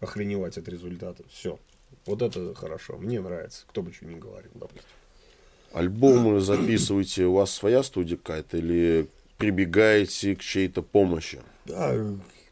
охреневать 0.00 0.58
от 0.58 0.68
результата. 0.68 1.24
Все. 1.30 1.58
Вот 2.04 2.20
это 2.20 2.54
хорошо. 2.54 2.98
Мне 2.98 3.20
нравится. 3.20 3.64
Кто 3.68 3.82
бы 3.82 3.92
что 3.92 4.04
ни 4.04 4.18
говорил, 4.18 4.50
допустим. 4.54 4.84
Альбомы 5.72 6.40
записываете, 6.40 7.26
у 7.26 7.34
вас 7.34 7.52
своя 7.52 7.82
студия 7.82 8.16
какая-то 8.16 8.56
или 8.56 9.06
прибегаете 9.38 10.36
к 10.36 10.40
чьей-то 10.40 10.82
помощи? 10.82 11.40
Да, 11.64 11.94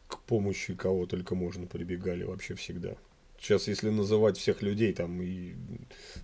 к 0.07 0.19
помощи 0.21 0.73
кого 0.73 1.05
только 1.05 1.35
можно 1.35 1.67
прибегали 1.67 2.23
вообще 2.23 2.55
всегда. 2.55 2.95
Сейчас, 3.39 3.67
если 3.69 3.89
называть 3.89 4.37
всех 4.37 4.61
людей, 4.61 4.91
там 4.91 5.21
и 5.21 5.53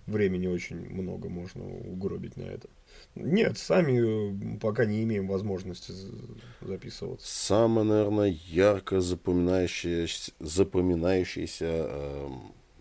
времени 0.06 0.46
очень 0.48 0.76
много 0.76 1.30
можно 1.30 1.64
угробить 1.64 2.36
на 2.36 2.42
это. 2.42 2.68
Нет, 3.14 3.56
сами 3.56 4.58
пока 4.58 4.84
не 4.84 5.02
имеем 5.02 5.26
возможности 5.26 5.92
записываться. 6.60 7.26
Самая, 7.26 7.84
наверное, 7.84 8.36
ярко 8.48 9.00
запоминающаяся, 9.00 10.32
запоминающаяся 10.40 11.64
э, 11.88 12.28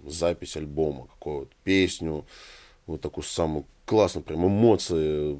запись 0.06 0.58
альбома, 0.58 1.08
какую-то 1.08 1.54
песню, 1.63 2.25
вот 2.88 2.99
такую 2.99 3.23
самую 3.23 3.65
классную 3.86 4.24
прям 4.24 4.45
эмоции 4.48 5.39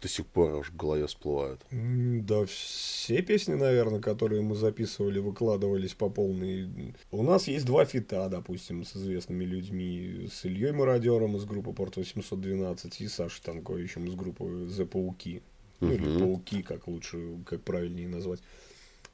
до 0.00 0.08
сих 0.08 0.26
пор 0.26 0.60
аж 0.60 0.70
в 0.70 0.76
голове 0.76 1.06
всплывают. 1.06 1.60
Да, 1.70 2.46
все 2.46 3.20
песни, 3.22 3.54
наверное, 3.54 4.00
которые 4.00 4.40
мы 4.40 4.54
записывали, 4.54 5.18
выкладывались 5.18 5.92
по 5.92 6.08
полной. 6.08 6.94
У 7.10 7.22
нас 7.22 7.48
есть 7.48 7.66
два 7.66 7.84
фита, 7.84 8.28
допустим, 8.28 8.84
с 8.84 8.96
известными 8.96 9.44
людьми. 9.44 10.28
С 10.32 10.44
Ильей 10.46 10.72
Мародером 10.72 11.36
из 11.36 11.44
группы 11.44 11.72
Порт 11.72 11.96
812 11.96 13.00
и 13.00 13.08
Сашей 13.08 13.42
Танковичем 13.42 14.06
из 14.06 14.14
группы 14.14 14.44
The 14.44 14.86
Пауки. 14.86 15.42
Ну, 15.80 15.92
или 15.92 16.18
Пауки, 16.18 16.62
как 16.62 16.88
лучше, 16.88 17.38
как 17.44 17.62
правильнее 17.62 18.08
назвать. 18.08 18.40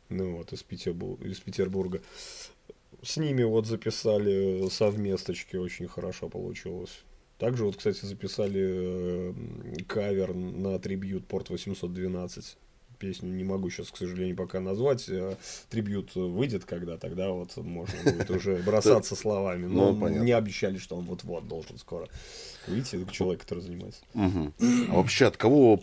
Ну, 0.09 0.37
вот, 0.37 0.53
из, 0.53 0.63
Петербурга, 0.63 1.27
из 1.27 1.41
Петербурга. 1.41 2.01
С 3.03 3.17
ними 3.17 3.43
вот 3.43 3.67
записали 3.67 4.69
совместочки, 4.69 5.57
очень 5.57 5.89
хорошо 5.89 6.29
получилось. 6.29 7.05
Также 7.39 7.65
вот, 7.65 7.77
кстати, 7.77 8.05
записали 8.05 8.63
э, 8.65 9.33
кавер 9.87 10.35
на 10.35 10.79
трибьют 10.79 11.27
Порт 11.27 11.51
812. 11.51 12.57
песню 12.99 13.31
не 13.31 13.45
могу 13.45 13.69
сейчас, 13.69 13.91
к 13.91 13.97
сожалению, 13.97 14.37
пока 14.37 14.61
назвать. 14.61 15.07
Э, 15.09 15.37
трибют 15.69 16.15
выйдет 16.15 16.65
когда, 16.65 16.97
тогда 16.97 17.31
вот 17.31 17.55
можно 17.59 17.95
будет 18.11 18.31
уже 18.31 18.57
бросаться 18.67 19.15
словами. 19.15 19.67
Но 19.67 19.93
Ну, 19.93 20.09
не 20.09 20.33
обещали, 20.33 20.79
что 20.79 20.97
он 20.97 21.05
вот-вот 21.05 21.47
должен 21.47 21.77
скоро 21.79 22.09
выйти, 22.67 23.05
человек, 23.13 23.43
который 23.43 23.61
занимается. 23.61 24.01
А 24.15 24.95
вообще 24.95 25.27
от 25.27 25.37
кого 25.37 25.77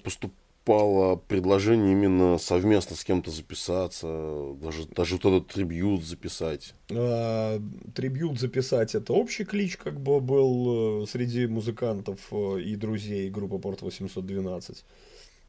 поступало 0.63 1.17
предложение 1.17 1.91
именно 1.91 2.37
совместно 2.37 2.95
с 2.95 3.03
кем-то 3.03 3.31
записаться, 3.31 4.55
даже, 4.61 4.85
даже 4.87 5.15
вот 5.15 5.25
этот 5.25 5.47
трибьют 5.47 6.03
записать? 6.03 6.73
А, 6.91 7.59
Трибьют 7.93 8.39
записать 8.39 8.95
это 8.95 9.13
общий 9.13 9.43
клич, 9.43 9.77
как 9.77 9.99
бы 9.99 10.19
был 10.21 11.03
э, 11.03 11.05
среди 11.07 11.47
музыкантов 11.47 12.19
э, 12.31 12.61
и 12.61 12.75
друзей 12.75 13.29
группы 13.29 13.59
Порт 13.59 13.81
812. 13.81 14.85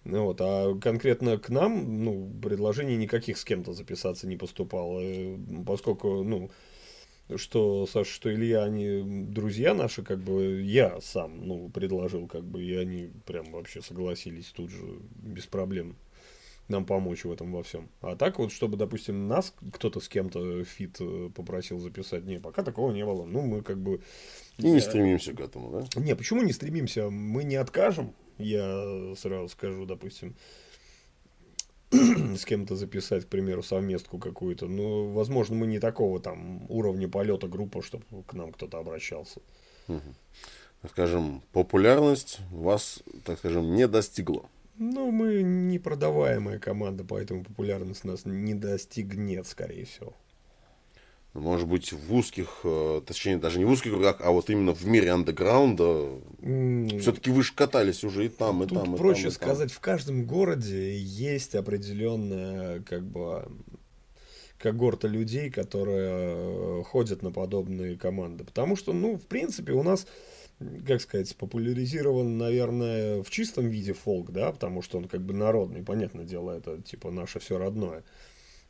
Ну 0.04 0.24
Вот, 0.24 0.38
а 0.40 0.74
конкретно 0.80 1.38
к 1.38 1.48
нам, 1.48 2.04
ну, 2.04 2.30
предложений 2.42 2.96
никаких 2.96 3.38
с 3.38 3.44
кем-то 3.44 3.72
записаться 3.72 4.26
не 4.26 4.36
поступало, 4.36 5.00
э, 5.00 5.36
поскольку, 5.64 6.24
ну, 6.24 6.50
что 7.36 7.86
Саша, 7.86 8.10
что 8.10 8.32
Илья, 8.32 8.64
они 8.64 9.02
друзья 9.28 9.74
наши, 9.74 10.02
как 10.02 10.20
бы 10.20 10.62
я 10.62 11.00
сам, 11.00 11.46
ну, 11.46 11.68
предложил, 11.70 12.26
как 12.26 12.44
бы, 12.44 12.62
и 12.62 12.74
они 12.74 13.10
прям 13.26 13.52
вообще 13.52 13.82
согласились 13.82 14.46
тут 14.46 14.70
же, 14.70 15.00
без 15.16 15.46
проблем 15.46 15.96
нам 16.68 16.86
помочь 16.86 17.24
в 17.24 17.32
этом 17.32 17.52
во 17.52 17.62
всем. 17.62 17.90
А 18.00 18.16
так 18.16 18.38
вот, 18.38 18.52
чтобы, 18.52 18.76
допустим, 18.76 19.28
нас 19.28 19.54
кто-то 19.72 20.00
с 20.00 20.08
кем-то 20.08 20.64
фит 20.64 20.96
э, 21.00 21.30
попросил 21.34 21.78
записать, 21.78 22.24
не, 22.24 22.40
пока 22.40 22.62
такого 22.62 22.90
не 22.92 23.04
было. 23.04 23.24
Ну, 23.24 23.42
мы 23.42 23.62
как 23.62 23.78
бы... 23.78 24.00
И 24.58 24.70
не 24.70 24.80
стремимся 24.80 25.34
к 25.34 25.40
этому, 25.40 25.70
да? 25.70 26.00
Не, 26.00 26.16
почему 26.16 26.42
не 26.42 26.52
стремимся? 26.52 27.10
Мы 27.10 27.44
не 27.44 27.56
откажем, 27.56 28.14
я 28.38 29.14
сразу 29.16 29.48
скажу, 29.48 29.84
допустим, 29.84 30.36
с 32.36 32.44
кем-то 32.44 32.76
записать, 32.76 33.24
к 33.24 33.28
примеру, 33.28 33.62
совместку 33.62 34.18
какую-то. 34.18 34.66
Но, 34.66 35.12
возможно, 35.12 35.56
мы 35.56 35.66
не 35.66 35.78
такого 35.78 36.20
там 36.20 36.66
уровня 36.68 37.08
полета 37.08 37.46
группы, 37.48 37.82
чтобы 37.82 38.04
к 38.26 38.34
нам 38.34 38.52
кто-то 38.52 38.78
обращался. 38.78 39.40
Так 39.86 40.90
скажем, 40.90 41.42
популярность 41.52 42.40
вас, 42.50 43.02
так 43.24 43.38
скажем, 43.38 43.74
не 43.74 43.88
достигла. 43.88 44.44
Ну, 44.76 45.10
мы 45.10 45.42
не 45.42 45.78
продаваемая 45.78 46.58
команда, 46.58 47.04
поэтому 47.04 47.44
популярность 47.44 48.04
нас 48.04 48.24
не 48.24 48.54
достигнет, 48.54 49.46
скорее 49.46 49.84
всего. 49.84 50.14
Может 51.34 51.66
быть, 51.66 51.92
в 51.92 52.14
узких, 52.14 52.60
э, 52.62 53.02
точнее, 53.04 53.38
даже 53.38 53.58
не 53.58 53.64
в 53.64 53.70
узких 53.70 53.90
кругах, 53.90 54.18
а 54.20 54.30
вот 54.30 54.50
именно 54.50 54.72
в 54.72 54.86
мире 54.86 55.10
андеграунда, 55.10 56.08
М, 56.42 56.88
все-таки 57.00 57.30
вы 57.30 57.42
же 57.42 57.52
катались 57.54 58.04
уже 58.04 58.26
и 58.26 58.28
там, 58.28 58.62
и 58.62 58.66
Тут 58.68 58.78
там, 58.84 58.94
и 58.94 58.98
проще 58.98 59.22
там, 59.22 59.30
и 59.30 59.34
там. 59.34 59.48
сказать, 59.48 59.72
в 59.72 59.80
каждом 59.80 60.26
городе 60.26 60.96
есть 60.96 61.56
определенная 61.56 62.82
как 62.82 63.04
бы 63.04 63.48
когорта 64.58 65.08
людей, 65.08 65.50
которые 65.50 66.36
э, 66.36 66.82
ходят 66.84 67.22
на 67.22 67.32
подобные 67.32 67.96
команды. 67.96 68.44
Потому 68.44 68.76
что, 68.76 68.92
ну, 68.92 69.16
в 69.16 69.26
принципе, 69.26 69.72
у 69.72 69.82
нас, 69.82 70.06
как 70.86 71.00
сказать, 71.00 71.36
популяризирован, 71.36 72.38
наверное, 72.38 73.24
в 73.24 73.30
чистом 73.30 73.68
виде 73.68 73.92
фолк, 73.92 74.30
да, 74.30 74.52
потому 74.52 74.82
что 74.82 74.98
он 74.98 75.08
как 75.08 75.20
бы 75.20 75.34
народный, 75.34 75.82
понятное 75.82 76.24
дело, 76.24 76.52
это 76.52 76.80
типа 76.80 77.10
наше 77.10 77.40
все 77.40 77.58
родное. 77.58 77.98
Ну 77.98 78.02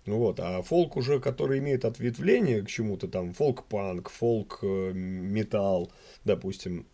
Вот, 0.07 0.39
а 0.39 0.63
фолк 0.63 0.97
уже, 0.97 1.19
который 1.19 1.61
имеет 1.61 1.85
ответвление 1.85 2.63
к 2.63 2.69
чему-то 2.69 3.09
там, 3.09 3.33
фолк-панк, 3.33 4.11
фолк-металл, 4.11 5.91
допустим, 6.25 6.87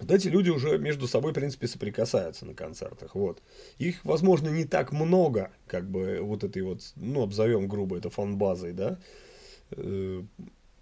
вот 0.00 0.10
эти 0.10 0.26
люди 0.26 0.50
уже 0.50 0.78
между 0.78 1.06
собой, 1.06 1.30
в 1.30 1.34
принципе, 1.34 1.68
соприкасаются 1.68 2.44
на 2.44 2.54
концертах. 2.54 3.14
Вот. 3.14 3.40
Их, 3.78 4.04
возможно, 4.04 4.48
не 4.48 4.64
так 4.64 4.90
много, 4.90 5.52
как 5.68 5.88
бы 5.88 6.18
вот 6.20 6.42
этой 6.42 6.62
вот, 6.62 6.80
ну, 6.96 7.22
обзовем 7.22 7.68
грубо 7.68 7.96
это 7.98 8.10
фан-базой, 8.10 8.72
да, 8.72 8.98
э, 9.70 10.22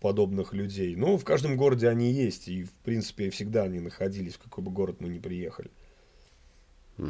подобных 0.00 0.54
людей. 0.54 0.96
Но 0.96 1.18
в 1.18 1.24
каждом 1.24 1.58
городе 1.58 1.88
они 1.88 2.10
есть, 2.10 2.48
и, 2.48 2.64
в 2.64 2.72
принципе, 2.72 3.28
всегда 3.28 3.64
они 3.64 3.80
находились, 3.80 4.34
в 4.34 4.38
какой 4.38 4.64
бы 4.64 4.70
город 4.70 4.96
мы 5.00 5.10
ни 5.10 5.18
приехали. 5.18 5.70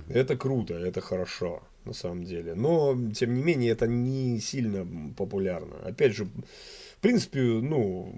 Это 0.08 0.36
круто, 0.36 0.74
это 0.74 1.00
хорошо, 1.00 1.62
на 1.84 1.92
самом 1.92 2.24
деле. 2.24 2.54
Но, 2.54 2.96
тем 3.12 3.34
не 3.34 3.42
менее, 3.42 3.72
это 3.72 3.86
не 3.86 4.40
сильно 4.40 4.86
популярно. 5.16 5.76
Опять 5.84 6.14
же, 6.14 6.24
в 6.24 7.00
принципе, 7.00 7.40
ну, 7.40 8.14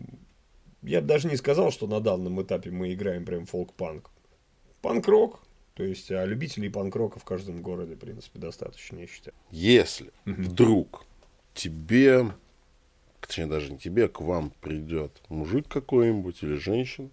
я 0.83 1.01
бы 1.01 1.07
даже 1.07 1.29
не 1.29 1.37
сказал, 1.37 1.71
что 1.71 1.87
на 1.87 2.01
данном 2.01 2.43
этапе 2.43 2.71
мы 2.71 2.93
играем 2.93 3.25
прям 3.25 3.47
фолк-панк. 3.47 4.11
Панк-рок. 4.81 5.41
То 5.75 5.85
есть, 5.85 6.11
а 6.11 6.27
любителей 6.27 6.69
панк-рока 6.69 7.19
в 7.19 7.25
каждом 7.25 7.63
городе, 7.63 7.95
в 7.95 7.99
принципе, 7.99 8.39
достаточно, 8.39 8.99
я 8.99 9.07
считаю. 9.07 9.35
Если 9.51 10.13
вдруг 10.27 11.07
тебе, 11.55 12.33
точнее 13.21 13.47
даже 13.47 13.73
не 13.73 13.79
тебе, 13.79 14.09
к 14.09 14.21
вам 14.21 14.53
придет 14.61 15.13
мужик 15.31 15.69
какой-нибудь 15.69 16.43
или 16.43 16.57
женщина, 16.57 17.09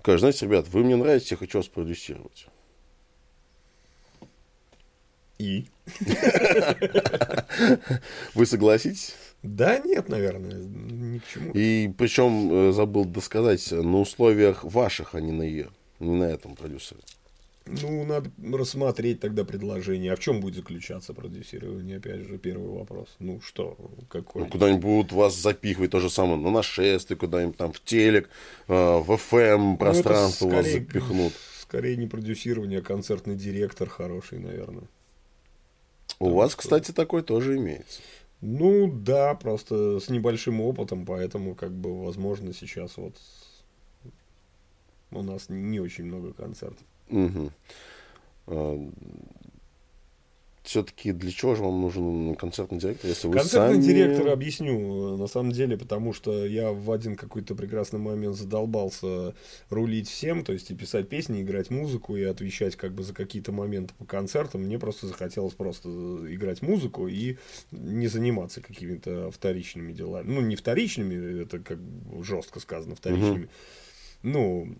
скажет, 0.00 0.20
знаете, 0.20 0.46
ребят, 0.46 0.68
вы 0.68 0.84
мне 0.84 0.96
нравитесь, 0.96 1.30
я 1.30 1.36
хочу 1.38 1.58
вас 1.58 1.68
продюсировать. 1.68 2.46
И? 5.38 5.66
Вы 8.34 8.46
согласитесь? 8.46 9.14
Да 9.42 9.78
нет, 9.78 10.08
наверное, 10.08 10.54
ни 10.62 11.18
к 11.18 11.26
чему. 11.26 11.50
И 11.52 11.92
причем, 11.98 12.52
э, 12.68 12.72
забыл 12.72 13.04
досказать, 13.04 13.72
на 13.72 13.98
условиях 14.00 14.62
ваших, 14.64 15.14
а 15.14 15.20
не 15.20 15.32
на 15.32 15.42
ее, 15.42 15.68
не 15.98 16.14
на 16.14 16.24
этом 16.24 16.54
продюсере. 16.54 17.00
Ну, 17.66 18.04
надо 18.04 18.30
рассмотреть 18.52 19.20
тогда 19.20 19.44
предложение. 19.44 20.12
А 20.12 20.16
в 20.16 20.20
чем 20.20 20.40
будет 20.40 20.56
заключаться 20.56 21.14
продюсирование? 21.14 21.98
Опять 21.98 22.22
же, 22.26 22.36
первый 22.38 22.68
вопрос. 22.68 23.08
Ну 23.20 23.40
что, 23.40 23.76
какой? 24.08 24.42
Ну, 24.42 24.48
куда-нибудь 24.48 24.82
будут 24.82 25.12
вас 25.12 25.36
запихивать 25.36 25.90
то 25.92 26.00
же 26.00 26.10
самое 26.10 26.36
на 26.38 26.50
нашествие, 26.50 27.16
куда-нибудь 27.16 27.56
там 27.56 27.72
в 27.72 27.80
телек, 27.82 28.28
э, 28.68 28.72
в 28.72 29.10
FM 29.12 29.58
Ну, 29.58 29.74
это 29.74 29.78
пространство 29.78 30.46
вас 30.48 30.66
скорее- 30.66 30.80
запихнут. 30.80 31.32
Скорее 31.60 31.96
не 31.96 32.06
продюсирование, 32.06 32.80
а 32.80 32.82
концертный 32.82 33.34
директор 33.36 33.88
хороший, 33.88 34.38
наверное. 34.40 34.84
У 36.22 36.30
вас, 36.34 36.54
кстати, 36.54 36.92
такой 36.92 37.22
тоже 37.22 37.56
имеется. 37.56 38.00
Ну 38.40 38.88
да, 38.88 39.34
просто 39.34 39.98
с 39.98 40.08
небольшим 40.08 40.60
опытом, 40.60 41.04
поэтому 41.04 41.56
как 41.56 41.72
бы 41.72 42.04
возможно 42.04 42.52
сейчас 42.54 42.96
вот 42.96 43.16
у 45.10 45.20
нас 45.22 45.48
не 45.48 45.80
очень 45.80 46.04
много 46.04 46.32
концертов. 46.32 46.86
Все-таки 50.72 51.12
для 51.12 51.30
чего 51.30 51.54
же 51.54 51.62
вам 51.62 51.82
нужен 51.82 52.34
концертный 52.34 52.78
директор, 52.78 53.10
если 53.10 53.28
вы 53.28 53.34
Концертный 53.34 53.74
сами... 53.74 53.84
директор 53.84 54.28
объясню, 54.30 55.18
на 55.18 55.26
самом 55.26 55.52
деле, 55.52 55.76
потому 55.76 56.14
что 56.14 56.46
я 56.46 56.72
в 56.72 56.90
один 56.90 57.14
какой-то 57.14 57.54
прекрасный 57.54 57.98
момент 57.98 58.36
задолбался 58.36 59.34
рулить 59.68 60.08
всем, 60.08 60.42
то 60.44 60.54
есть 60.54 60.70
и 60.70 60.74
писать 60.74 61.10
песни, 61.10 61.42
играть 61.42 61.68
музыку 61.68 62.16
и 62.16 62.22
отвечать 62.22 62.76
как 62.76 62.94
бы 62.94 63.02
за 63.02 63.12
какие-то 63.12 63.52
моменты 63.52 63.92
по 63.98 64.06
концертам. 64.06 64.62
Мне 64.62 64.78
просто 64.78 65.06
захотелось 65.08 65.52
просто 65.52 65.90
играть 65.90 66.62
музыку 66.62 67.06
и 67.06 67.36
не 67.70 68.08
заниматься 68.08 68.62
какими-то 68.62 69.30
вторичными 69.30 69.92
делами. 69.92 70.26
Ну, 70.26 70.40
не 70.40 70.56
вторичными, 70.56 71.42
это 71.42 71.58
как 71.58 71.80
жестко 72.22 72.60
сказано, 72.60 72.94
вторичными. 72.94 73.50
Ну, 74.22 74.74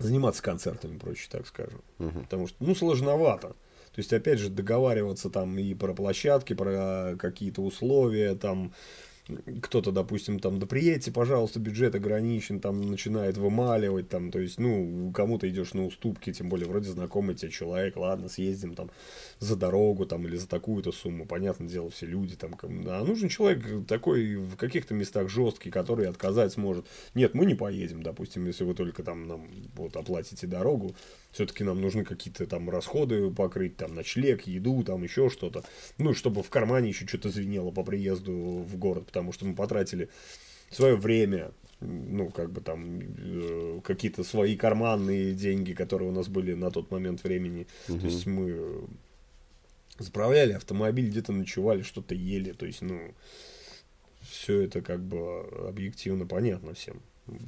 заниматься 0.00 0.42
концертами, 0.42 0.98
проще 0.98 1.28
так 1.30 1.46
скажем. 1.46 1.82
Потому 1.98 2.48
что, 2.48 2.56
ну, 2.64 2.74
сложновато. 2.74 3.54
То 3.94 4.00
есть, 4.00 4.12
опять 4.12 4.38
же, 4.38 4.48
договариваться 4.48 5.30
там 5.30 5.58
и 5.58 5.74
про 5.74 5.94
площадки, 5.94 6.54
про 6.54 7.16
какие-то 7.18 7.62
условия, 7.62 8.34
там 8.34 8.72
кто-то, 9.62 9.90
допустим, 9.90 10.38
там, 10.38 10.58
да 10.58 10.66
приедьте, 10.66 11.10
пожалуйста, 11.10 11.58
бюджет 11.58 11.94
ограничен, 11.94 12.60
там, 12.60 12.82
начинает 12.82 13.38
вымаливать, 13.38 14.10
там, 14.10 14.30
то 14.30 14.38
есть, 14.38 14.58
ну, 14.58 15.10
кому-то 15.14 15.48
идешь 15.48 15.72
на 15.72 15.86
уступки, 15.86 16.32
тем 16.32 16.50
более, 16.50 16.68
вроде 16.68 16.90
знакомый 16.90 17.34
тебе 17.34 17.50
человек, 17.50 17.96
ладно, 17.96 18.28
съездим, 18.28 18.74
там, 18.74 18.90
за 19.38 19.56
дорогу, 19.56 20.04
там, 20.04 20.26
или 20.26 20.36
за 20.36 20.46
такую-то 20.46 20.92
сумму, 20.92 21.24
понятное 21.24 21.68
дело, 21.68 21.88
все 21.88 22.04
люди, 22.04 22.36
там, 22.36 22.54
а 22.62 23.04
нужен 23.04 23.30
человек 23.30 23.86
такой 23.86 24.36
в 24.36 24.56
каких-то 24.56 24.92
местах 24.92 25.30
жесткий, 25.30 25.70
который 25.70 26.06
отказать 26.06 26.52
сможет. 26.52 26.84
Нет, 27.14 27.32
мы 27.32 27.46
не 27.46 27.54
поедем, 27.54 28.02
допустим, 28.02 28.46
если 28.46 28.64
вы 28.64 28.74
только 28.74 29.02
там 29.02 29.26
нам 29.26 29.48
вот 29.74 29.96
оплатите 29.96 30.46
дорогу, 30.46 30.94
все-таки 31.34 31.64
нам 31.64 31.80
нужны 31.80 32.04
какие-то 32.04 32.46
там 32.46 32.70
расходы 32.70 33.28
покрыть, 33.30 33.76
там, 33.76 33.94
ночлег, 33.94 34.46
еду, 34.46 34.84
там, 34.84 35.02
еще 35.02 35.28
что-то, 35.28 35.64
ну, 35.98 36.14
чтобы 36.14 36.44
в 36.44 36.48
кармане 36.48 36.88
еще 36.90 37.06
что-то 37.06 37.28
звенело 37.28 37.72
по 37.72 37.82
приезду 37.82 38.32
в 38.32 38.76
город, 38.76 39.06
потому 39.06 39.32
что 39.32 39.44
мы 39.44 39.54
потратили 39.56 40.08
свое 40.70 40.94
время, 40.94 41.50
ну, 41.80 42.30
как 42.30 42.52
бы 42.52 42.60
там, 42.60 43.00
э, 43.00 43.80
какие-то 43.82 44.22
свои 44.22 44.56
карманные 44.56 45.32
деньги, 45.32 45.72
которые 45.72 46.08
у 46.08 46.12
нас 46.12 46.28
были 46.28 46.54
на 46.54 46.70
тот 46.70 46.92
момент 46.92 47.24
времени. 47.24 47.66
То 48.00 48.06
есть 48.06 48.26
мы 48.26 48.86
заправляли 49.98 50.52
автомобиль, 50.52 51.08
где-то 51.08 51.32
ночевали, 51.32 51.82
что-то 51.82 52.14
ели. 52.14 52.52
То 52.52 52.66
есть, 52.66 52.80
ну, 52.80 53.12
все 54.22 54.62
это 54.62 54.82
как 54.82 55.00
бы 55.00 55.40
объективно 55.68 56.26
понятно 56.26 56.74
всем. 56.74 57.02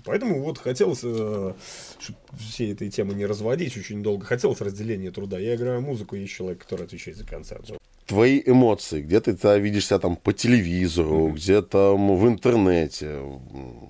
Поэтому 0.05 0.43
вот 0.43 0.59
хотелось, 0.59 1.01
э, 1.03 1.53
чтоб 1.99 2.17
все 2.39 2.73
этой 2.73 2.89
темы 2.91 3.15
не 3.15 3.27
разводить 3.27 3.77
очень 3.77 4.03
долго, 4.03 4.25
хотелось 4.25 4.61
разделения 4.61 5.11
труда. 5.11 5.39
Я 5.39 5.55
играю 5.55 5.83
музыку, 5.83 6.17
есть 6.17 6.33
человек, 6.33 6.62
который 6.62 6.87
отвечает 6.87 7.19
за 7.19 7.27
концерт. 7.27 7.71
твои 8.07 8.41
эмоции, 8.47 9.03
где 9.03 9.21
ты 9.21 9.33
-то 9.33 9.59
видишь 9.59 9.87
себя 9.87 9.99
там 9.99 10.17
по 10.17 10.33
телевизору, 10.33 11.29
mm-hmm. 11.29 11.35
где 11.35 11.62
там 11.62 12.17
в 12.17 12.27
интернете, 12.27 13.21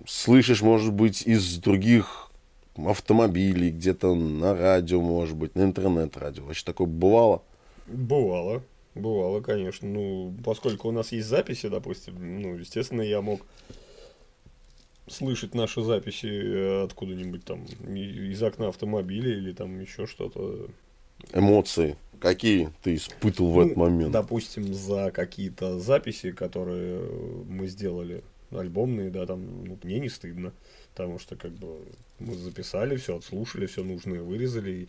слышишь, 0.07 0.62
может 0.62 0.92
быть, 0.92 1.22
из 1.27 1.59
других 1.59 2.31
автомобилей, 2.77 3.70
где-то 3.70 4.14
на 4.14 4.55
радио, 4.57 5.01
может 5.01 5.37
быть, 5.37 5.55
на 5.55 5.62
интернет-радио. 5.62 6.44
Вообще 6.44 6.64
такое 6.64 6.87
бывало? 6.87 7.42
Бывало. 7.87 8.62
Бывало, 8.94 9.42
конечно. 9.42 9.87
Ну, 9.87 10.35
поскольку 10.44 10.88
у 10.88 10.92
нас 10.92 11.12
есть 11.12 11.29
записи, 11.29 11.68
допустим, 11.68 12.14
ну, 12.40 12.57
естественно, 12.57 13.03
я 13.03 13.20
мог 13.20 13.42
слышать 15.08 15.54
наши 15.54 15.82
записи 15.82 16.26
э, 16.26 16.84
откуда-нибудь 16.84 17.44
там 17.44 17.64
из 17.64 18.42
окна 18.42 18.68
автомобиля 18.68 19.36
или 19.36 19.52
там 19.52 19.80
еще 19.80 20.06
что-то. 20.06 20.68
Эмоции. 21.32 21.96
Какие 22.20 22.72
ты 22.82 22.94
испытывал 22.94 23.50
ну, 23.50 23.54
в 23.54 23.60
этот 23.60 23.76
момент? 23.76 24.12
Допустим, 24.12 24.72
за 24.72 25.10
какие-то 25.10 25.78
записи, 25.78 26.32
которые 26.32 27.00
мы 27.46 27.66
сделали, 27.66 28.22
альбомные, 28.50 29.10
да, 29.10 29.26
там, 29.26 29.64
ну, 29.64 29.78
мне 29.82 29.98
не 29.98 30.08
стыдно. 30.08 30.52
Потому 30.94 31.18
что, 31.18 31.36
как 31.36 31.52
бы, 31.52 31.78
мы 32.18 32.34
записали 32.34 32.96
все, 32.96 33.16
отслушали, 33.16 33.66
все 33.66 33.84
нужное 33.84 34.22
вырезали, 34.22 34.88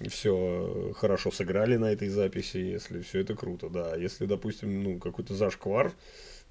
и 0.00 0.08
все 0.08 0.92
хорошо 0.96 1.30
сыграли 1.30 1.76
на 1.76 1.86
этой 1.92 2.08
записи, 2.08 2.58
если 2.58 3.00
все 3.00 3.20
это 3.20 3.34
круто, 3.34 3.70
да. 3.70 3.96
Если, 3.96 4.26
допустим, 4.26 4.82
ну, 4.82 4.98
какой-то 4.98 5.34
зашквар, 5.34 5.92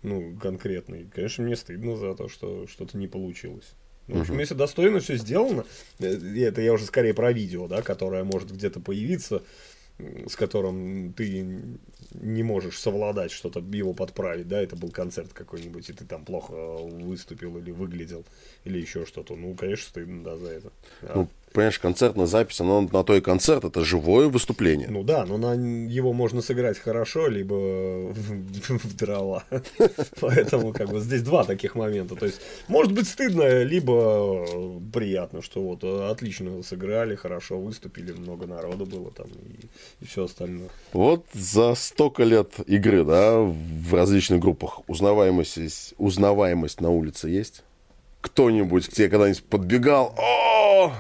ну, 0.02 0.36
конкретный, 0.42 1.06
конечно, 1.14 1.44
мне 1.44 1.56
стыдно 1.56 1.98
за 1.98 2.16
то, 2.16 2.30
что 2.30 2.68
что-то 2.68 2.98
не 2.98 3.08
получилось. 3.08 3.76
Ну, 4.08 4.18
в 4.18 4.22
общем, 4.22 4.40
если 4.40 4.56
достойно 4.56 5.00
все 5.00 5.18
сделано, 5.18 5.66
э, 6.00 6.14
это 6.40 6.62
я 6.62 6.74
уже 6.74 6.86
скорее 6.86 7.14
про 7.14 7.32
видео, 7.32 7.68
да, 7.68 7.82
которое 7.82 8.24
может 8.24 8.52
где-то 8.52 8.80
появиться, 8.80 9.44
с 10.00 10.36
которым 10.36 11.14
ты 11.14 11.78
не 12.14 12.44
можешь 12.44 12.80
совладать, 12.80 13.32
что-то 13.32 13.60
его 13.60 13.94
подправить, 13.94 14.48
да, 14.48 14.62
это 14.62 14.76
был 14.76 14.90
концерт 14.90 15.34
какой-нибудь, 15.34 15.90
и 15.90 15.94
ты 15.94 16.06
там 16.06 16.26
плохо 16.26 16.54
выступил 16.54 17.58
или 17.58 17.72
выглядел, 17.72 18.26
или 18.64 18.80
еще 18.80 19.06
что-то. 19.06 19.36
Ну, 19.36 19.54
конечно, 19.56 19.90
стыдно, 19.90 20.24
да, 20.24 20.38
за 20.38 20.48
это. 20.48 20.72
А 21.02 21.14
ну, 21.16 21.30
понимаешь, 21.54 21.80
концертная 21.80 22.26
запись, 22.26 22.62
она 22.62 22.82
на 22.82 23.04
то 23.04 23.16
и 23.16 23.22
концерт, 23.22 23.66
это 23.66 23.84
живое 23.84 24.28
выступление. 24.28 24.88
Ну 24.90 25.04
да, 25.04 25.26
но 25.26 25.38
на 25.38 25.54
его 25.54 26.14
можно 26.14 26.42
сыграть 26.42 26.78
хорошо, 26.80 27.28
либо 27.28 27.54
в, 28.14 28.96
дрова. 28.96 29.44
Поэтому 30.20 30.74
как 30.74 30.90
бы 30.90 31.00
здесь 31.00 31.22
два 31.22 31.44
таких 31.44 31.76
момента. 31.76 32.16
То 32.16 32.26
есть, 32.26 32.42
может 32.68 32.94
быть 32.94 33.08
стыдно, 33.08 33.64
либо 33.64 34.46
приятно, 34.94 35.42
что 35.42 35.62
вот 35.62 35.84
отлично 35.84 36.62
сыграли, 36.64 37.16
хорошо 37.16 37.60
выступили, 37.60 38.12
много 38.14 38.48
народу 38.48 38.86
было 38.86 39.12
там 39.12 39.28
и, 39.28 40.04
и 40.04 40.08
все 40.08 40.26
остальное. 40.26 40.70
Вот 40.94 41.26
за 41.34 41.76
столько 41.76 42.24
лет 42.24 42.54
игры, 42.68 43.04
да, 43.04 43.40
в 43.40 43.94
различных 43.94 44.40
группах 44.40 44.82
узнаваемость, 44.88 45.94
узнаваемость 45.98 46.82
на 46.82 46.90
улице 46.90 47.30
есть? 47.30 47.64
Кто-нибудь 48.22 48.88
к 48.88 48.92
тебе 48.92 49.10
когда-нибудь 49.10 49.44
подбегал? 49.44 50.14
О, 50.18 50.94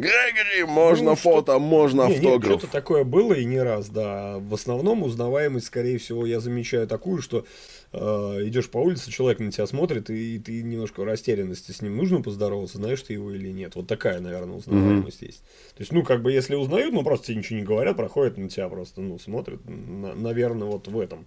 Грегори, 0.00 0.64
можно 0.64 1.10
ну, 1.10 1.16
фото, 1.16 1.52
что... 1.52 1.58
можно 1.60 2.08
не, 2.08 2.14
автограф. 2.14 2.58
Что-то 2.58 2.72
такое 2.72 3.04
было 3.04 3.34
и 3.34 3.44
не 3.44 3.60
раз, 3.62 3.88
да. 3.88 4.38
В 4.38 4.54
основном 4.54 5.02
узнаваемость, 5.02 5.66
скорее 5.66 5.98
всего, 5.98 6.26
я 6.26 6.40
замечаю 6.40 6.86
такую, 6.86 7.22
что 7.22 7.44
э, 7.92 7.98
идешь 7.98 8.70
по 8.70 8.78
улице, 8.78 9.10
человек 9.10 9.40
на 9.40 9.52
тебя 9.52 9.66
смотрит, 9.66 10.10
и, 10.10 10.36
и 10.36 10.38
ты 10.38 10.62
немножко 10.62 11.00
в 11.00 11.04
растерянности 11.04 11.72
с 11.72 11.82
ним. 11.82 11.96
Нужно 11.96 12.22
поздороваться, 12.22 12.78
знаешь 12.78 13.02
ты 13.02 13.12
его 13.12 13.32
или 13.32 13.50
нет. 13.50 13.74
Вот 13.74 13.86
такая, 13.86 14.20
наверное, 14.20 14.56
узнаваемость 14.56 15.22
mm-hmm. 15.22 15.26
есть. 15.26 15.40
То 15.76 15.80
есть, 15.80 15.92
ну, 15.92 16.02
как 16.02 16.22
бы, 16.22 16.32
если 16.32 16.54
узнают, 16.54 16.92
ну, 16.92 17.02
просто 17.02 17.28
тебе 17.28 17.38
ничего 17.38 17.58
не 17.58 17.64
говорят, 17.64 17.96
проходят 17.96 18.38
на 18.38 18.48
тебя 18.48 18.68
просто, 18.68 19.00
ну, 19.00 19.18
смотрят, 19.18 19.60
на, 19.68 20.14
наверное, 20.14 20.66
вот 20.66 20.88
в 20.88 20.98
этом. 20.98 21.26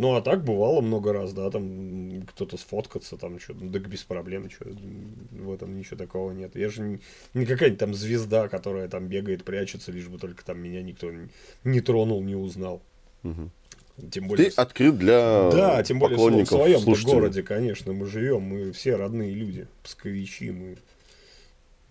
Ну, 0.00 0.14
а 0.14 0.22
так 0.22 0.44
бывало 0.44 0.80
много 0.80 1.12
раз, 1.12 1.34
да, 1.34 1.50
там 1.50 2.22
кто-то 2.28 2.56
сфоткаться, 2.56 3.18
там 3.18 3.38
что-то, 3.38 3.66
да 3.66 3.78
без 3.78 4.02
проблем, 4.02 4.48
что 4.48 4.64
в 4.64 5.52
этом 5.52 5.76
ничего 5.76 5.98
такого 5.98 6.32
нет. 6.32 6.56
Я 6.56 6.70
же 6.70 6.80
не, 6.80 7.00
не 7.34 7.44
какая-нибудь 7.44 7.78
там 7.78 7.92
звезда, 7.92 8.48
которая 8.48 8.88
там 8.88 9.08
бегает, 9.08 9.44
прячется, 9.44 9.92
лишь 9.92 10.08
бы 10.08 10.16
только 10.16 10.42
там 10.42 10.58
меня 10.58 10.80
никто 10.82 11.12
не 11.64 11.80
тронул, 11.82 12.22
не 12.22 12.34
узнал. 12.34 12.80
Угу. 13.24 13.50
Тем 14.10 14.26
более, 14.26 14.48
Ты 14.48 14.56
открыт 14.56 14.96
для 14.96 15.50
Да, 15.50 15.82
тем 15.82 15.98
более 15.98 16.16
в 16.16 16.46
своем 16.48 16.80
городе, 17.04 17.42
конечно, 17.42 17.92
мы 17.92 18.06
живем, 18.06 18.40
мы 18.40 18.72
все 18.72 18.96
родные 18.96 19.34
люди, 19.34 19.68
псковичи, 19.82 20.50
мы, 20.50 20.78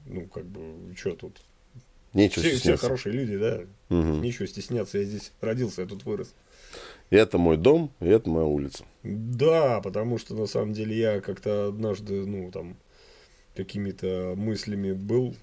ну, 0.08 0.26
как 0.26 0.46
бы, 0.46 0.96
что 0.96 1.12
тут? 1.12 1.40
Нечего 2.14 2.42
все, 2.44 2.56
все 2.58 2.76
хорошие 2.76 3.14
люди, 3.14 3.38
да. 3.38 3.62
Угу. 3.96 4.16
Нечего 4.16 4.48
стесняться, 4.48 4.98
я 4.98 5.04
здесь 5.04 5.32
родился, 5.42 5.84
я 5.84 5.88
тут 5.88 6.06
вырос. 6.06 6.34
И 7.10 7.16
это 7.16 7.38
мой 7.38 7.58
дом, 7.58 7.92
и 8.00 8.06
это 8.06 8.30
моя 8.30 8.46
улица. 8.46 8.86
Да, 9.04 9.82
потому 9.82 10.18
что 10.18 10.36
на 10.36 10.46
самом 10.46 10.74
деле 10.74 10.98
я 10.98 11.22
как-то 11.22 11.70
однажды, 11.70 12.26
ну, 12.26 12.52
там, 12.52 12.76
какими-то 13.56 14.36
мыслями 14.38 14.92
был 14.92 15.36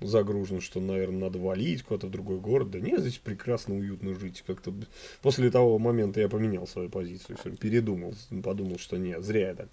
загружен, 0.00 0.60
что, 0.60 0.80
наверное, 0.80 1.20
надо 1.20 1.38
валить 1.38 1.82
куда-то 1.82 2.06
в 2.06 2.10
другой 2.10 2.38
город. 2.38 2.70
Да 2.70 2.80
нет, 2.80 3.00
здесь 3.00 3.18
прекрасно, 3.18 3.76
уютно 3.76 4.14
жить. 4.14 4.42
Как-то 4.46 4.72
после 5.20 5.50
того 5.50 5.78
момента 5.78 6.20
я 6.20 6.28
поменял 6.28 6.66
свою 6.66 6.88
позицию, 6.88 7.38
все, 7.38 7.50
передумал, 7.50 8.14
подумал, 8.42 8.78
что 8.78 8.96
нет, 8.96 9.22
зря 9.22 9.48
я 9.48 9.54
так 9.54 9.68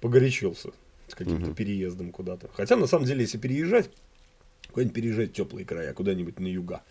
погорячился 0.00 0.70
с 1.08 1.14
каким-то 1.14 1.48
угу. 1.48 1.54
переездом 1.54 2.10
куда-то. 2.10 2.48
Хотя, 2.54 2.76
на 2.76 2.86
самом 2.86 3.04
деле, 3.04 3.22
если 3.22 3.38
переезжать, 3.38 3.90
куда-нибудь 4.70 4.94
переезжать 4.94 5.30
в 5.30 5.32
теплые 5.34 5.66
края, 5.66 5.92
куда-нибудь 5.92 6.38
на 6.38 6.46
юга. 6.46 6.82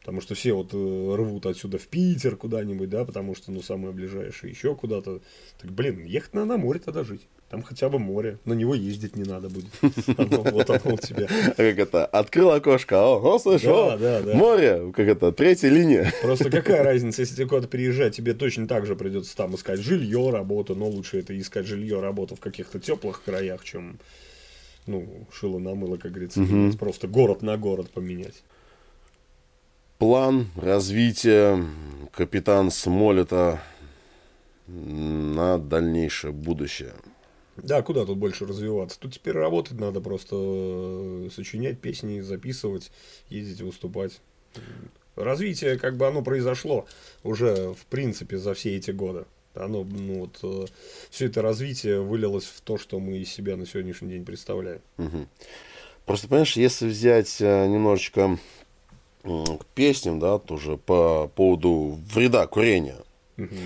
Потому 0.00 0.20
что 0.20 0.34
все 0.34 0.52
вот 0.52 0.70
э, 0.72 0.76
рвут 1.16 1.44
отсюда 1.46 1.78
в 1.78 1.86
Питер 1.88 2.36
куда-нибудь, 2.36 2.88
да, 2.88 3.04
потому 3.04 3.34
что, 3.34 3.50
ну, 3.50 3.60
самое 3.62 3.92
ближайшее 3.92 4.50
еще 4.50 4.74
куда-то. 4.74 5.20
Так, 5.60 5.70
блин, 5.70 6.04
ехать 6.04 6.34
на, 6.34 6.44
на 6.44 6.56
море 6.56 6.80
тогда 6.80 7.04
жить. 7.04 7.26
Там 7.50 7.62
хотя 7.62 7.88
бы 7.88 7.98
море. 7.98 8.38
На 8.44 8.52
него 8.52 8.74
ездить 8.74 9.16
не 9.16 9.24
надо 9.24 9.48
будет. 9.48 9.66
вот 9.82 10.70
оно 10.70 10.94
у 10.94 10.98
тебя. 10.98 11.26
Как 11.26 11.78
это? 11.78 12.06
Открыл 12.06 12.50
окошко. 12.50 12.96
О, 12.96 13.34
о 13.34 13.38
слышь, 13.38 13.62
да, 13.62 13.96
да, 13.96 14.22
да. 14.22 14.34
море. 14.34 14.92
Как 14.94 15.08
это? 15.08 15.32
Третья 15.32 15.68
линия. 15.68 16.12
Просто 16.22 16.50
какая 16.50 16.82
разница, 16.84 17.22
если 17.22 17.36
ты 17.36 17.46
куда-то 17.46 17.68
приезжать, 17.68 18.14
тебе 18.14 18.34
точно 18.34 18.68
так 18.68 18.86
же 18.86 18.96
придется 18.96 19.36
там 19.36 19.54
искать 19.56 19.80
жилье, 19.80 20.30
работу. 20.30 20.74
Но 20.74 20.88
лучше 20.88 21.18
это 21.18 21.38
искать 21.38 21.66
жилье, 21.66 22.00
работу 22.00 22.36
в 22.36 22.40
каких-то 22.40 22.78
теплых 22.78 23.22
краях, 23.24 23.64
чем 23.64 23.98
ну, 24.86 25.26
шило 25.32 25.58
на 25.58 25.74
мыло, 25.74 25.96
как 25.96 26.12
говорится, 26.12 26.42
просто 26.78 27.08
город 27.08 27.42
на 27.42 27.56
город 27.56 27.90
поменять 27.90 28.42
план 29.98 30.46
развития 30.56 31.62
капитан 32.12 32.70
Смолета 32.70 33.60
на 34.66 35.58
дальнейшее 35.58 36.32
будущее? 36.32 36.94
Да, 37.56 37.82
куда 37.82 38.06
тут 38.06 38.18
больше 38.18 38.46
развиваться? 38.46 38.98
Тут 39.00 39.14
теперь 39.14 39.34
работать 39.34 39.80
надо 39.80 40.00
просто 40.00 40.36
э, 40.38 41.28
сочинять 41.34 41.80
песни, 41.80 42.20
записывать, 42.20 42.92
ездить, 43.28 43.60
выступать. 43.62 44.20
Развитие, 45.16 45.76
как 45.76 45.96
бы 45.96 46.06
оно 46.06 46.22
произошло 46.22 46.86
уже, 47.24 47.74
в 47.74 47.86
принципе, 47.86 48.38
за 48.38 48.54
все 48.54 48.76
эти 48.76 48.92
годы. 48.92 49.24
Оно, 49.54 49.82
ну 49.82 50.20
вот, 50.20 50.38
э, 50.44 50.66
все 51.10 51.26
это 51.26 51.42
развитие 51.42 52.00
вылилось 52.00 52.44
в 52.44 52.60
то, 52.60 52.78
что 52.78 53.00
мы 53.00 53.18
из 53.18 53.32
себя 53.32 53.56
на 53.56 53.66
сегодняшний 53.66 54.10
день 54.10 54.24
представляем. 54.24 54.80
Угу. 54.98 55.26
Просто, 56.06 56.28
понимаешь, 56.28 56.56
если 56.56 56.86
взять 56.86 57.40
э, 57.40 57.66
немножечко 57.66 58.38
к 59.60 59.66
песням, 59.74 60.18
да, 60.18 60.38
тоже 60.38 60.76
по 60.76 61.28
поводу 61.34 61.98
вреда 62.12 62.46
курения. 62.46 62.98
Угу. 63.36 63.56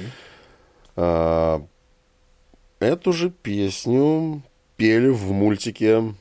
А, 0.96 1.62
эту 2.81 3.12
же 3.12 3.31
песню 3.31 4.42
пели 4.77 5.09
в 5.09 5.33
мультике 5.33 6.14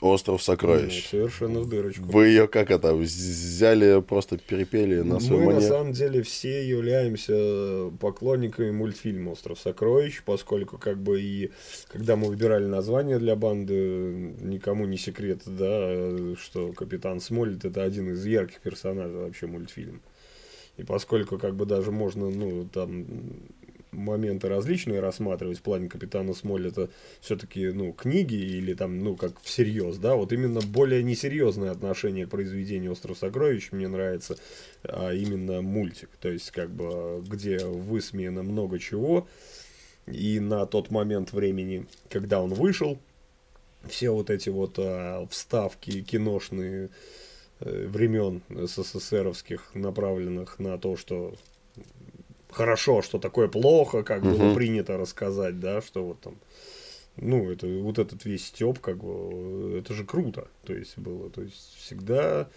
Остров 0.00 0.42
сокровищ. 0.42 1.08
Ну, 1.12 1.18
совершенно 1.18 1.60
в 1.60 1.68
дырочку. 1.68 2.04
Вы 2.04 2.28
ее 2.28 2.48
как 2.48 2.70
это 2.70 2.94
взяли, 2.94 4.00
просто 4.00 4.38
перепели 4.38 5.00
на 5.00 5.18
свой 5.20 5.40
Мы 5.40 5.46
манер? 5.46 5.60
на 5.60 5.66
самом 5.68 5.92
деле 5.92 6.22
все 6.22 6.68
являемся 6.68 7.90
поклонниками 8.00 8.70
мультфильма 8.70 9.30
Остров 9.30 9.58
сокровищ, 9.58 10.22
поскольку 10.24 10.78
как 10.78 10.98
бы 10.98 11.20
и 11.20 11.50
когда 11.88 12.16
мы 12.16 12.28
выбирали 12.28 12.66
название 12.66 13.18
для 13.18 13.34
банды, 13.36 14.34
никому 14.40 14.86
не 14.86 14.96
секрет, 14.96 15.42
да, 15.46 16.34
что 16.40 16.72
Капитан 16.72 17.20
Смолит 17.20 17.64
это 17.64 17.82
один 17.82 18.12
из 18.12 18.24
ярких 18.24 18.60
персонажей 18.60 19.16
вообще 19.16 19.46
мультфильма. 19.46 20.00
И 20.76 20.84
поскольку 20.84 21.38
как 21.38 21.56
бы 21.56 21.66
даже 21.66 21.90
можно, 21.90 22.30
ну, 22.30 22.68
там 22.72 23.04
моменты 23.90 24.48
различные 24.48 25.00
рассматривать 25.00 25.58
в 25.58 25.62
плане 25.62 25.88
Капитана 25.88 26.34
Смоллета 26.34 26.90
все-таки, 27.20 27.68
ну, 27.68 27.92
книги 27.92 28.34
или 28.34 28.74
там, 28.74 28.98
ну, 28.98 29.16
как 29.16 29.40
всерьез, 29.42 29.98
да, 29.98 30.14
вот 30.14 30.32
именно 30.32 30.60
более 30.60 31.02
несерьезное 31.02 31.70
отношение 31.70 32.26
к 32.26 32.30
произведению 32.30 32.92
«Остров 32.92 33.18
сокровищ» 33.18 33.72
мне 33.72 33.88
нравится, 33.88 34.36
а 34.82 35.12
именно 35.12 35.62
мультик, 35.62 36.10
то 36.20 36.28
есть, 36.28 36.50
как 36.50 36.70
бы, 36.70 37.22
где 37.26 37.58
высмеяно 37.58 38.42
много 38.42 38.78
чего, 38.78 39.26
и 40.06 40.40
на 40.40 40.66
тот 40.66 40.90
момент 40.90 41.32
времени, 41.32 41.86
когда 42.08 42.40
он 42.40 42.54
вышел, 42.54 42.98
все 43.86 44.10
вот 44.10 44.30
эти 44.30 44.48
вот 44.48 44.74
а, 44.78 45.26
вставки 45.30 46.02
киношные 46.02 46.90
э, 47.60 47.86
времен 47.86 48.42
СССРовских, 48.48 49.70
направленных 49.74 50.58
на 50.58 50.78
то, 50.78 50.96
что 50.96 51.34
хорошо, 52.50 53.02
что 53.02 53.18
такое 53.18 53.48
плохо, 53.48 54.02
как 54.02 54.22
Мгм. 54.22 54.32
было 54.32 54.54
принято 54.54 54.96
рассказать, 54.96 55.60
да, 55.60 55.80
что 55.82 56.04
вот 56.04 56.20
там, 56.20 56.36
ну, 57.16 57.50
это 57.50 57.66
вот 57.66 57.98
этот 57.98 58.24
весь 58.24 58.46
степ, 58.46 58.78
как 58.78 58.98
бы, 58.98 59.78
это 59.78 59.94
же 59.94 60.04
круто, 60.04 60.48
то 60.64 60.74
есть 60.74 60.98
было, 60.98 61.30
то 61.30 61.42
есть 61.42 61.76
всегда 61.76 62.48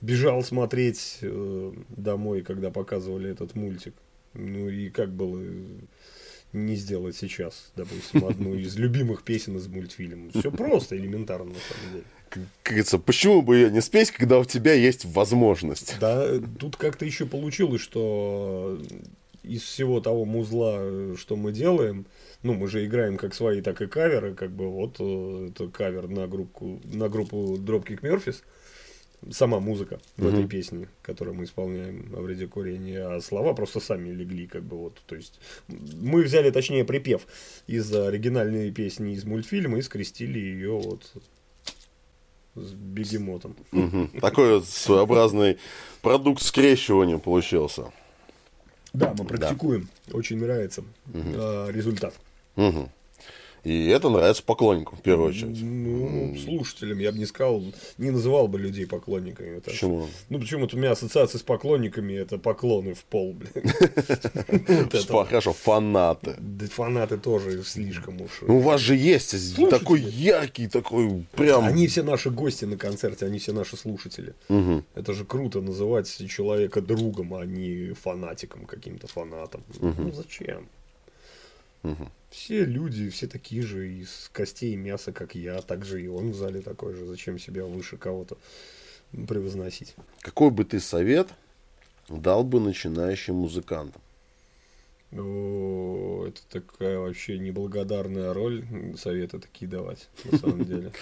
бежал 0.00 0.42
смотреть 0.42 1.18
э, 1.22 1.72
домой, 1.88 2.42
когда 2.42 2.70
показывали 2.70 3.30
этот 3.30 3.54
мультик, 3.54 3.94
ну 4.34 4.68
и 4.68 4.90
как 4.90 5.10
было 5.10 5.40
э, 5.40 5.64
не 6.52 6.76
сделать 6.76 7.16
сейчас, 7.16 7.72
допустим, 7.76 8.24
одну 8.24 8.54
из 8.54 8.76
любимых 8.76 9.22
песен 9.22 9.56
из 9.56 9.66
мультфильма. 9.66 10.30
Все 10.32 10.50
просто, 10.50 10.96
элементарно, 10.96 11.46
на 11.46 11.60
самом 11.60 11.92
деле. 11.92 12.04
Как 12.28 12.44
говорится, 12.74 12.98
почему 12.98 13.42
бы 13.42 13.56
ее 13.56 13.70
не 13.70 13.80
спеть, 13.80 14.10
когда 14.10 14.38
у 14.38 14.44
тебя 14.44 14.74
есть 14.74 15.04
возможность? 15.04 15.96
Да, 16.00 16.28
тут 16.58 16.76
как-то 16.76 17.04
еще 17.04 17.26
получилось, 17.26 17.80
что 17.80 18.78
из 19.42 19.62
всего 19.62 20.00
того 20.00 20.24
музла, 20.24 21.16
что 21.16 21.36
мы 21.36 21.52
делаем, 21.52 22.04
ну, 22.42 22.54
мы 22.54 22.68
же 22.68 22.84
играем 22.84 23.16
как 23.16 23.34
свои, 23.34 23.62
так 23.62 23.80
и 23.80 23.86
каверы, 23.86 24.34
как 24.34 24.50
бы 24.50 24.68
вот 24.68 24.96
э, 25.00 25.48
это 25.50 25.68
кавер 25.68 26.08
на 26.08 26.26
группу, 26.26 26.80
на 26.84 27.08
группу 27.08 27.56
Dropkick 27.56 28.00
Murphys, 28.02 28.42
сама 29.30 29.58
музыка 29.58 29.98
в 30.16 30.24
Мгм. 30.26 30.34
этой 30.34 30.46
песне, 30.48 30.88
которую 31.02 31.34
мы 31.34 31.44
исполняем 31.44 32.14
о 32.16 32.20
вреде 32.20 32.46
курения, 32.46 33.00
а 33.06 33.20
слова 33.20 33.54
просто 33.54 33.80
сами 33.80 34.10
легли, 34.10 34.46
как 34.46 34.62
бы 34.62 34.76
вот, 34.76 35.00
то 35.06 35.16
есть 35.16 35.40
мы 35.68 36.22
взяли, 36.22 36.50
точнее, 36.50 36.84
припев 36.84 37.26
из 37.66 37.92
оригинальной 37.92 38.70
песни 38.70 39.14
из 39.14 39.24
мультфильма 39.24 39.78
и 39.78 39.82
скрестили 39.82 40.38
ее 40.38 40.72
вот 40.78 41.10
с 42.58 42.72
бегемотом. 42.72 43.56
Такой 44.20 44.54
вот 44.54 44.66
своеобразный 44.66 45.58
продукт 46.02 46.42
скрещивания 46.42 47.18
получился. 47.18 47.92
Да, 48.92 49.14
мы 49.18 49.24
практикуем. 49.24 49.88
Очень 50.12 50.38
нравится 50.38 50.82
э, 51.12 51.68
результат. 51.70 52.14
И 53.64 53.86
это 53.88 54.08
нравится 54.08 54.42
поклонникам 54.42 54.96
в 54.98 55.02
первую 55.02 55.30
очередь. 55.30 55.60
Ну, 55.62 56.36
слушателям 56.44 56.98
я 56.98 57.12
бы 57.12 57.18
не 57.18 57.26
сказал, 57.26 57.62
не 57.98 58.10
называл 58.10 58.48
бы 58.48 58.58
людей 58.58 58.86
поклонниками. 58.86 59.58
Это- 59.58 59.70
Почему? 59.70 60.06
Ну, 60.28 60.38
почему-то 60.38 60.76
у 60.76 60.78
меня 60.78 60.92
ассоциация 60.92 61.38
с 61.38 61.42
поклонниками 61.42 62.14
это 62.14 62.38
поклоны 62.38 62.94
в 62.94 63.04
пол, 63.04 63.34
блин. 63.34 63.52
Хорошо, 65.28 65.52
фанаты. 65.52 66.36
Да 66.38 66.66
фанаты 66.66 67.18
тоже 67.18 67.62
слишком 67.64 68.20
уж. 68.20 68.30
Ну, 68.42 68.58
у 68.58 68.60
вас 68.60 68.80
же 68.80 68.94
есть 68.96 69.34
такой 69.70 70.00
яркий, 70.00 70.68
такой 70.68 71.24
прям... 71.36 71.64
Они 71.64 71.86
все 71.88 72.02
наши 72.02 72.30
гости 72.30 72.64
на 72.64 72.76
концерте, 72.76 73.26
они 73.26 73.38
все 73.38 73.52
наши 73.52 73.76
слушатели. 73.76 74.34
Это 74.94 75.12
же 75.12 75.24
круто 75.24 75.60
называть 75.60 76.08
человека 76.28 76.80
другом, 76.80 77.34
а 77.34 77.44
не 77.44 77.92
фанатиком, 77.94 78.66
каким-то 78.66 79.06
фанатом. 79.08 79.62
Ну 79.80 80.12
зачем? 80.12 80.68
Все 82.30 82.64
люди, 82.64 83.08
все 83.08 83.26
такие 83.26 83.62
же 83.62 83.88
из 83.90 84.30
костей 84.32 84.74
и 84.74 84.76
мяса, 84.76 85.12
как 85.12 85.34
я, 85.34 85.60
так 85.62 85.84
же 85.84 86.02
и 86.02 86.08
он 86.08 86.30
в 86.32 86.34
зале 86.34 86.60
такой 86.60 86.94
же. 86.94 87.06
Зачем 87.06 87.38
себя 87.38 87.64
выше 87.64 87.96
кого-то 87.96 88.36
превозносить? 89.26 89.94
Какой 90.20 90.50
бы 90.50 90.64
ты 90.64 90.78
совет 90.80 91.28
дал 92.08 92.44
бы 92.44 92.60
начинающим 92.60 93.36
музыкантам? 93.36 94.02
О, 95.16 96.26
это 96.28 96.40
такая 96.50 96.98
вообще 96.98 97.38
неблагодарная 97.38 98.34
роль 98.34 98.64
советы 98.98 99.38
такие 99.38 99.66
давать, 99.66 100.08
на 100.30 100.36
самом 100.38 100.64
деле. 100.66 100.92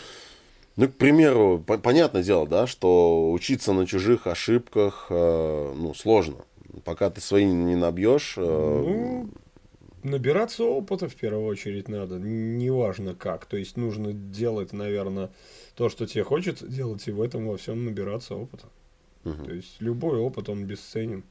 Ну, 0.77 0.89
к 0.89 0.95
примеру, 0.95 1.63
по- 1.67 1.79
понятное 1.79 2.23
дело, 2.23 2.47
да, 2.47 2.69
что 2.69 3.33
учиться 3.33 3.73
на 3.73 3.85
чужих 3.87 4.29
ошибках, 4.29 5.07
э, 5.11 5.75
ну, 5.77 5.93
сложно. 5.95 6.37
Пока 6.85 7.11
ты 7.11 7.21
свои 7.21 7.45
не 7.47 7.75
набьешь, 7.75 8.35
э, 8.37 8.43
Ну, 8.43 9.29
набираться 10.07 10.65
опыта 10.65 11.09
в 11.09 11.15
первую 11.17 11.47
очередь 11.47 11.89
надо, 11.89 12.19
неважно 12.19 13.15
как. 13.15 13.47
То 13.47 13.57
есть 13.57 13.77
нужно 13.77 14.13
делать, 14.13 14.73
наверное, 14.73 15.31
то, 15.75 15.89
что 15.89 16.07
тебе 16.07 16.25
хочется 16.25 16.67
делать, 16.67 17.07
и 17.09 17.13
в 17.13 17.21
этом 17.21 17.47
во 17.47 17.57
всем 17.57 17.85
набираться 17.85 18.35
опыта. 18.35 18.69
Мгм. 19.25 19.45
То 19.45 19.53
есть 19.53 19.77
любой 19.81 20.19
опыт, 20.19 20.49
он 20.49 20.65
бесценен. 20.65 21.25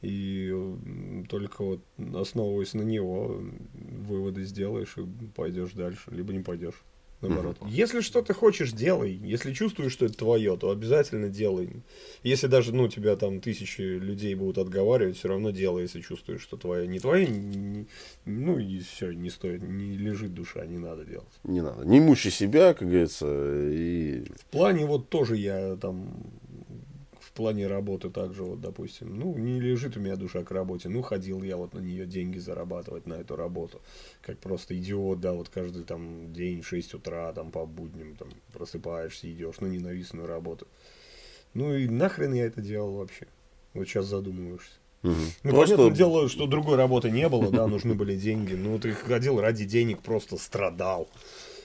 И 0.00 0.54
только 1.28 1.64
вот 1.64 1.80
основываясь 2.14 2.74
на 2.74 2.82
него, 2.82 3.40
выводы 3.72 4.44
сделаешь 4.44 4.96
и 4.96 5.04
пойдешь 5.34 5.72
дальше, 5.72 6.10
либо 6.10 6.32
не 6.32 6.40
пойдешь. 6.40 6.82
Наоборот. 7.20 7.56
Если 7.66 8.00
что 8.00 8.22
ты 8.22 8.32
хочешь, 8.32 8.72
делай. 8.72 9.12
Если 9.12 9.52
чувствуешь, 9.52 9.92
что 9.92 10.06
это 10.06 10.16
твое, 10.16 10.56
то 10.56 10.70
обязательно 10.70 11.28
делай. 11.28 11.82
Если 12.22 12.46
даже, 12.46 12.72
ну, 12.72 12.86
тебя 12.88 13.16
там 13.16 13.40
тысячи 13.40 13.80
людей 13.80 14.34
будут 14.36 14.58
отговаривать, 14.58 15.16
все 15.16 15.28
равно 15.28 15.50
делай, 15.50 15.82
если 15.82 16.00
чувствуешь, 16.00 16.42
что 16.42 16.56
твое 16.56 16.86
не 16.86 17.00
твое, 17.00 17.26
не- 17.26 17.86
ну 18.24 18.58
и 18.58 18.78
все, 18.80 19.10
не 19.12 19.30
стоит, 19.30 19.62
не 19.62 19.96
лежит 19.96 20.32
душа, 20.32 20.64
не 20.64 20.78
надо 20.78 21.04
делать. 21.04 21.26
не 21.42 21.60
надо. 21.60 21.84
Не 21.84 21.98
мучай 22.00 22.30
себя, 22.30 22.72
как 22.74 22.86
говорится, 22.88 23.26
и 23.68 24.24
В 24.36 24.44
плане 24.50 24.86
вот 24.86 25.08
тоже 25.08 25.36
я 25.36 25.76
там 25.76 26.08
плане 27.38 27.68
работы 27.68 28.10
также 28.10 28.42
вот, 28.42 28.60
допустим, 28.60 29.16
ну, 29.16 29.36
не 29.38 29.60
лежит 29.60 29.96
у 29.96 30.00
меня 30.00 30.16
душа 30.16 30.42
к 30.42 30.50
работе, 30.50 30.88
ну, 30.88 31.02
ходил 31.02 31.42
я 31.44 31.56
вот 31.56 31.72
на 31.72 31.78
нее 31.78 32.04
деньги 32.04 32.38
зарабатывать, 32.38 33.06
на 33.06 33.14
эту 33.14 33.36
работу, 33.36 33.80
как 34.22 34.38
просто 34.38 34.76
идиот, 34.76 35.20
да, 35.20 35.32
вот 35.32 35.48
каждый 35.48 35.84
там 35.84 36.32
день 36.32 36.62
в 36.62 36.66
6 36.66 36.94
утра, 36.94 37.32
там, 37.32 37.52
по 37.52 37.64
будням, 37.64 38.16
там, 38.16 38.28
просыпаешься, 38.52 39.30
идешь 39.30 39.60
на 39.60 39.66
ненавистную 39.66 40.26
работу. 40.26 40.66
Ну, 41.54 41.74
и 41.74 41.88
нахрен 41.88 42.34
я 42.34 42.46
это 42.46 42.60
делал 42.60 42.96
вообще? 42.96 43.28
Вот 43.72 43.86
сейчас 43.86 44.06
задумываешься. 44.06 44.72
мгм. 45.02 45.14
Ну, 45.44 45.50
просто 45.50 45.76
понятное 45.76 45.96
дело, 45.96 46.28
что 46.28 46.46
другой 46.48 46.76
работы 46.76 47.10
не 47.10 47.28
было, 47.28 47.52
да, 47.52 47.68
нужны 47.68 47.94
были 47.94 48.16
деньги. 48.16 48.54
Ну, 48.54 48.80
ты 48.80 48.92
ходил 48.92 49.40
ради 49.40 49.64
денег, 49.64 50.00
просто 50.00 50.36
страдал 50.38 51.08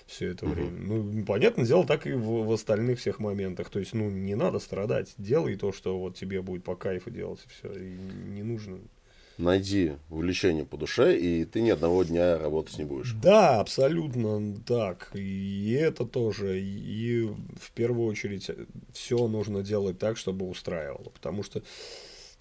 все 0.05 0.29
это 0.29 0.45
время. 0.45 0.71
Ну, 0.71 1.25
понятное 1.25 1.65
дело, 1.65 1.85
так 1.85 2.05
и 2.07 2.11
в, 2.13 2.45
в 2.45 2.51
остальных 2.51 2.99
всех 2.99 3.19
моментах. 3.19 3.69
То 3.69 3.79
есть, 3.79 3.93
ну, 3.93 4.09
не 4.09 4.35
надо 4.35 4.59
страдать. 4.59 5.13
Делай 5.17 5.55
то, 5.55 5.71
что 5.71 5.97
вот 5.99 6.15
тебе 6.15 6.41
будет 6.41 6.63
по 6.63 6.75
кайфу 6.75 7.09
делать, 7.09 7.39
и 7.45 7.49
все. 7.49 7.73
И 7.73 7.97
не 8.29 8.43
нужно. 8.43 8.79
найди 9.37 9.93
увлечение 10.09 10.65
по 10.65 10.77
душе, 10.77 11.17
и 11.17 11.45
ты 11.45 11.61
ни 11.61 11.69
одного 11.69 12.03
дня 12.03 12.37
работать 12.37 12.77
не 12.77 12.85
будешь. 12.85 13.13
Да, 13.13 13.59
абсолютно 13.59 14.55
так. 14.65 15.11
И 15.13 15.71
это 15.79 16.05
тоже. 16.05 16.59
И 16.61 17.25
в 17.25 17.71
первую 17.73 18.07
очередь 18.07 18.49
все 18.91 19.27
нужно 19.27 19.63
делать 19.63 19.97
так, 19.99 20.17
чтобы 20.17 20.47
устраивало. 20.47 21.09
Потому 21.09 21.43
что, 21.43 21.63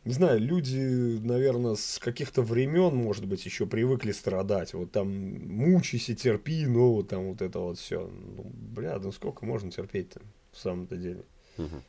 не 0.04 0.14
знаю, 0.14 0.40
люди, 0.40 1.18
наверное, 1.22 1.76
с 1.76 1.98
каких-то 2.00 2.42
времен, 2.42 2.94
может 2.96 3.24
быть, 3.26 3.44
еще 3.46 3.66
привыкли 3.66 4.12
страдать. 4.12 4.74
Вот 4.74 4.90
там 4.90 5.08
мучайся, 5.48 6.14
терпи, 6.14 6.66
ну, 6.66 6.94
вот 6.94 7.08
там 7.08 7.28
вот 7.28 7.42
это 7.42 7.60
вот 7.60 7.78
все. 7.78 8.08
Ну, 8.08 8.50
бля, 8.52 8.98
ну 8.98 9.12
сколько 9.12 9.46
можно 9.46 9.70
терпеть-то 9.70 10.20
в 10.52 10.58
самом-то 10.58 10.96
деле? 10.96 11.22
Мгм. 11.56 11.82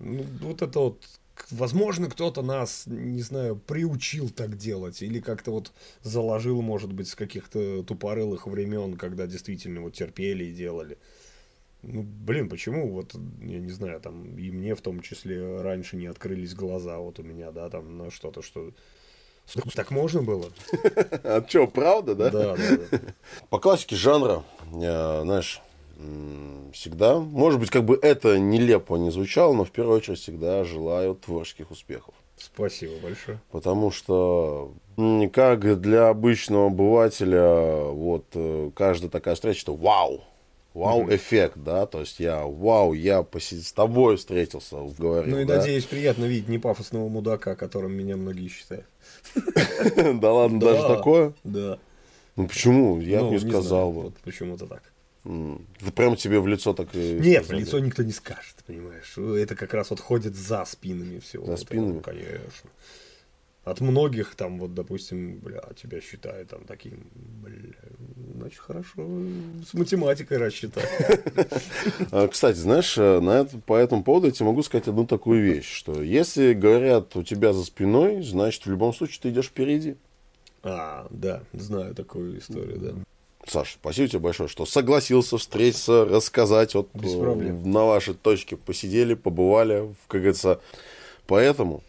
Ну, 0.00 0.24
вот 0.40 0.62
это 0.62 0.80
вот, 0.80 1.04
возможно, 1.50 2.10
кто-то 2.10 2.42
нас, 2.42 2.84
не 2.86 3.22
знаю, 3.22 3.54
приучил 3.54 4.30
так 4.30 4.56
делать, 4.56 5.00
или 5.02 5.20
как-то 5.20 5.52
вот 5.52 5.72
заложил, 6.02 6.62
может 6.62 6.92
быть, 6.92 7.06
с 7.06 7.14
каких-то 7.14 7.84
тупорылых 7.84 8.48
времен, 8.48 8.96
когда 8.96 9.28
действительно 9.28 9.82
вот 9.82 9.94
терпели 9.94 10.44
и 10.46 10.52
делали. 10.52 10.98
Ну, 11.82 12.02
блин, 12.02 12.48
почему 12.48 12.92
вот, 12.92 13.14
я 13.40 13.58
не 13.58 13.70
знаю, 13.70 14.00
там, 14.00 14.36
и 14.36 14.50
мне 14.50 14.74
в 14.74 14.80
том 14.82 15.00
числе 15.00 15.62
раньше 15.62 15.96
не 15.96 16.06
открылись 16.06 16.54
глаза 16.54 16.98
вот 16.98 17.18
у 17.18 17.22
меня, 17.22 17.50
да, 17.52 17.70
там, 17.70 17.96
на 17.96 18.10
что-то, 18.10 18.42
что... 18.42 18.72
Так 19.74 19.90
можно 19.90 20.22
было? 20.22 20.50
А 21.24 21.44
что, 21.48 21.66
правда, 21.66 22.14
да? 22.14 22.30
Да, 22.30 22.56
да. 22.56 22.98
По 23.48 23.58
классике 23.58 23.96
жанра, 23.96 24.44
э, 24.72 25.20
знаешь, 25.22 25.60
всегда, 26.72 27.18
может 27.18 27.60
быть, 27.60 27.70
как 27.70 27.84
бы 27.84 27.98
это 28.00 28.38
нелепо 28.38 28.96
не 28.96 29.10
звучало, 29.10 29.52
но 29.52 29.64
в 29.64 29.70
первую 29.70 29.96
очередь 29.96 30.18
всегда 30.18 30.64
желаю 30.64 31.14
творческих 31.14 31.70
успехов. 31.70 32.14
Спасибо 32.36 32.92
большое. 33.02 33.40
Потому 33.50 33.90
что 33.90 34.72
как 35.32 35.80
для 35.80 36.08
обычного 36.08 36.68
обывателя, 36.68 37.84
вот 37.84 38.26
э, 38.34 38.70
каждая 38.74 39.10
такая 39.10 39.34
встреча, 39.34 39.62
это 39.62 39.72
вау, 39.72 40.22
вау 40.74 41.08
эффект, 41.14 41.54
да, 41.56 41.86
то 41.86 42.00
есть 42.00 42.20
я, 42.20 42.44
вау, 42.44 42.92
я 42.92 43.20
поси- 43.20 43.60
с 43.60 43.72
тобой 43.72 44.16
встретился, 44.16 44.76
говорил, 44.98 45.36
Ну 45.36 45.40
и 45.42 45.44
да? 45.44 45.58
надеюсь, 45.58 45.84
приятно 45.84 46.24
видеть 46.26 46.48
не 46.48 46.58
пафосного 46.58 47.08
мудака, 47.08 47.54
которым 47.56 47.92
меня 47.92 48.16
многие 48.16 48.48
считают. 48.48 48.86
Да 50.20 50.32
ладно, 50.32 50.60
даже 50.60 50.82
Да, 50.82 50.96
такое? 50.96 51.34
Да. 51.44 51.78
Ну 52.36 52.46
почему? 52.48 53.00
Я 53.00 53.20
Ну, 53.20 53.30
бы 53.30 53.34
не 53.34 53.50
сказал. 53.50 53.92
Вот 53.92 54.16
почему-то 54.18 54.66
так. 54.66 54.82
М, 55.24 55.66
Это 55.80 55.92
прям 55.92 56.16
тебе 56.16 56.40
в 56.40 56.46
лицо 56.46 56.72
так 56.72 56.88
и 56.94 57.18
Нет, 57.20 57.46
в 57.48 57.52
лицо 57.52 57.78
никто 57.78 58.02
не 58.02 58.12
скажет, 58.12 58.54
понимаешь. 58.66 59.18
Это 59.18 59.54
как 59.54 59.74
раз 59.74 59.90
вот 59.90 60.00
ходит 60.00 60.34
за 60.34 60.64
спинами 60.64 61.18
всего. 61.18 61.44
За 61.46 61.56
спинами? 61.56 62.00
конечно. 62.00 62.70
От 63.64 63.80
многих 63.80 64.34
там, 64.34 64.58
вот, 64.58 64.74
допустим, 64.74 65.38
бля, 65.38 65.62
тебя 65.80 66.00
считают 66.00 66.48
там 66.48 66.64
таким, 66.66 67.10
бля, 67.14 67.74
значит, 68.36 68.58
хорошо 68.58 69.06
с 69.68 69.74
математикой 69.74 70.38
рассчитать. 70.38 70.88
А, 72.10 72.26
Кстати, 72.28 72.56
знаешь, 72.56 72.96
э, 72.96 73.20
на 73.20 73.40
это, 73.40 73.58
по 73.58 73.76
этому 73.76 74.02
поводу 74.02 74.26
я 74.26 74.32
тебе 74.32 74.46
могу 74.46 74.62
сказать 74.62 74.88
одну 74.88 75.06
такую 75.06 75.42
вещь, 75.44 75.70
что 75.70 76.02
если 76.02 76.54
говорят 76.54 77.14
у 77.16 77.22
тебя 77.22 77.52
за 77.52 77.64
спиной, 77.64 78.22
значит, 78.22 78.64
в 78.64 78.70
любом 78.70 78.94
случае 78.94 79.20
ты 79.22 79.28
идешь 79.30 79.46
впереди. 79.46 79.96
А, 80.62 81.06
да, 81.10 81.42
знаю 81.52 81.94
такую 81.94 82.38
историю, 82.38 82.78
да. 82.78 82.94
Саша, 83.46 83.78
спасибо 83.80 84.08
тебе 84.08 84.18
большое, 84.20 84.48
что 84.48 84.66
согласился 84.66 85.38
встретиться, 85.38 86.04
рассказать. 86.04 86.74
Вот 86.74 86.88
Без 86.94 87.14
э, 87.14 87.20
проблем. 87.20 87.70
на 87.70 87.84
вашей 87.84 88.14
точке 88.14 88.56
посидели, 88.56 89.14
побывали, 89.14 89.94
как 90.08 90.20
говорится. 90.20 90.60
Поэтому 91.26 91.82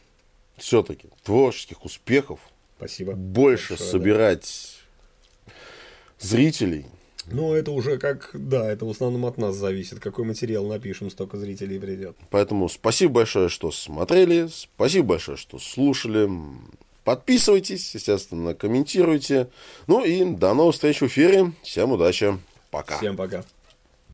все-таки 0.61 1.09
творческих 1.23 1.83
успехов, 1.83 2.39
Спасибо. 2.77 3.13
больше 3.13 3.71
большое, 3.73 3.79
да. 3.79 3.91
собирать 3.91 4.77
зрителей. 6.19 6.85
Ну, 7.27 7.53
это 7.53 7.71
уже 7.71 7.97
как, 7.97 8.31
да, 8.33 8.71
это 8.71 8.85
в 8.85 8.89
основном 8.89 9.25
от 9.25 9.37
нас 9.37 9.55
зависит. 9.55 9.99
Какой 9.99 10.25
материал 10.25 10.65
напишем, 10.65 11.09
столько 11.09 11.37
зрителей 11.37 11.79
придет. 11.79 12.17
Поэтому 12.29 12.67
спасибо 12.67 13.13
большое, 13.13 13.49
что 13.49 13.71
смотрели, 13.71 14.47
спасибо 14.51 15.09
большое, 15.09 15.37
что 15.37 15.59
слушали. 15.59 16.29
Подписывайтесь, 17.03 17.93
естественно, 17.95 18.53
комментируйте. 18.53 19.49
Ну 19.87 20.03
и 20.03 20.23
до 20.23 20.53
новых 20.53 20.75
встреч 20.75 21.01
в 21.01 21.07
эфире. 21.07 21.53
Всем 21.63 21.91
удачи. 21.91 22.37
Пока. 22.69 22.97
Всем 22.97 23.15
пока. 23.15 23.43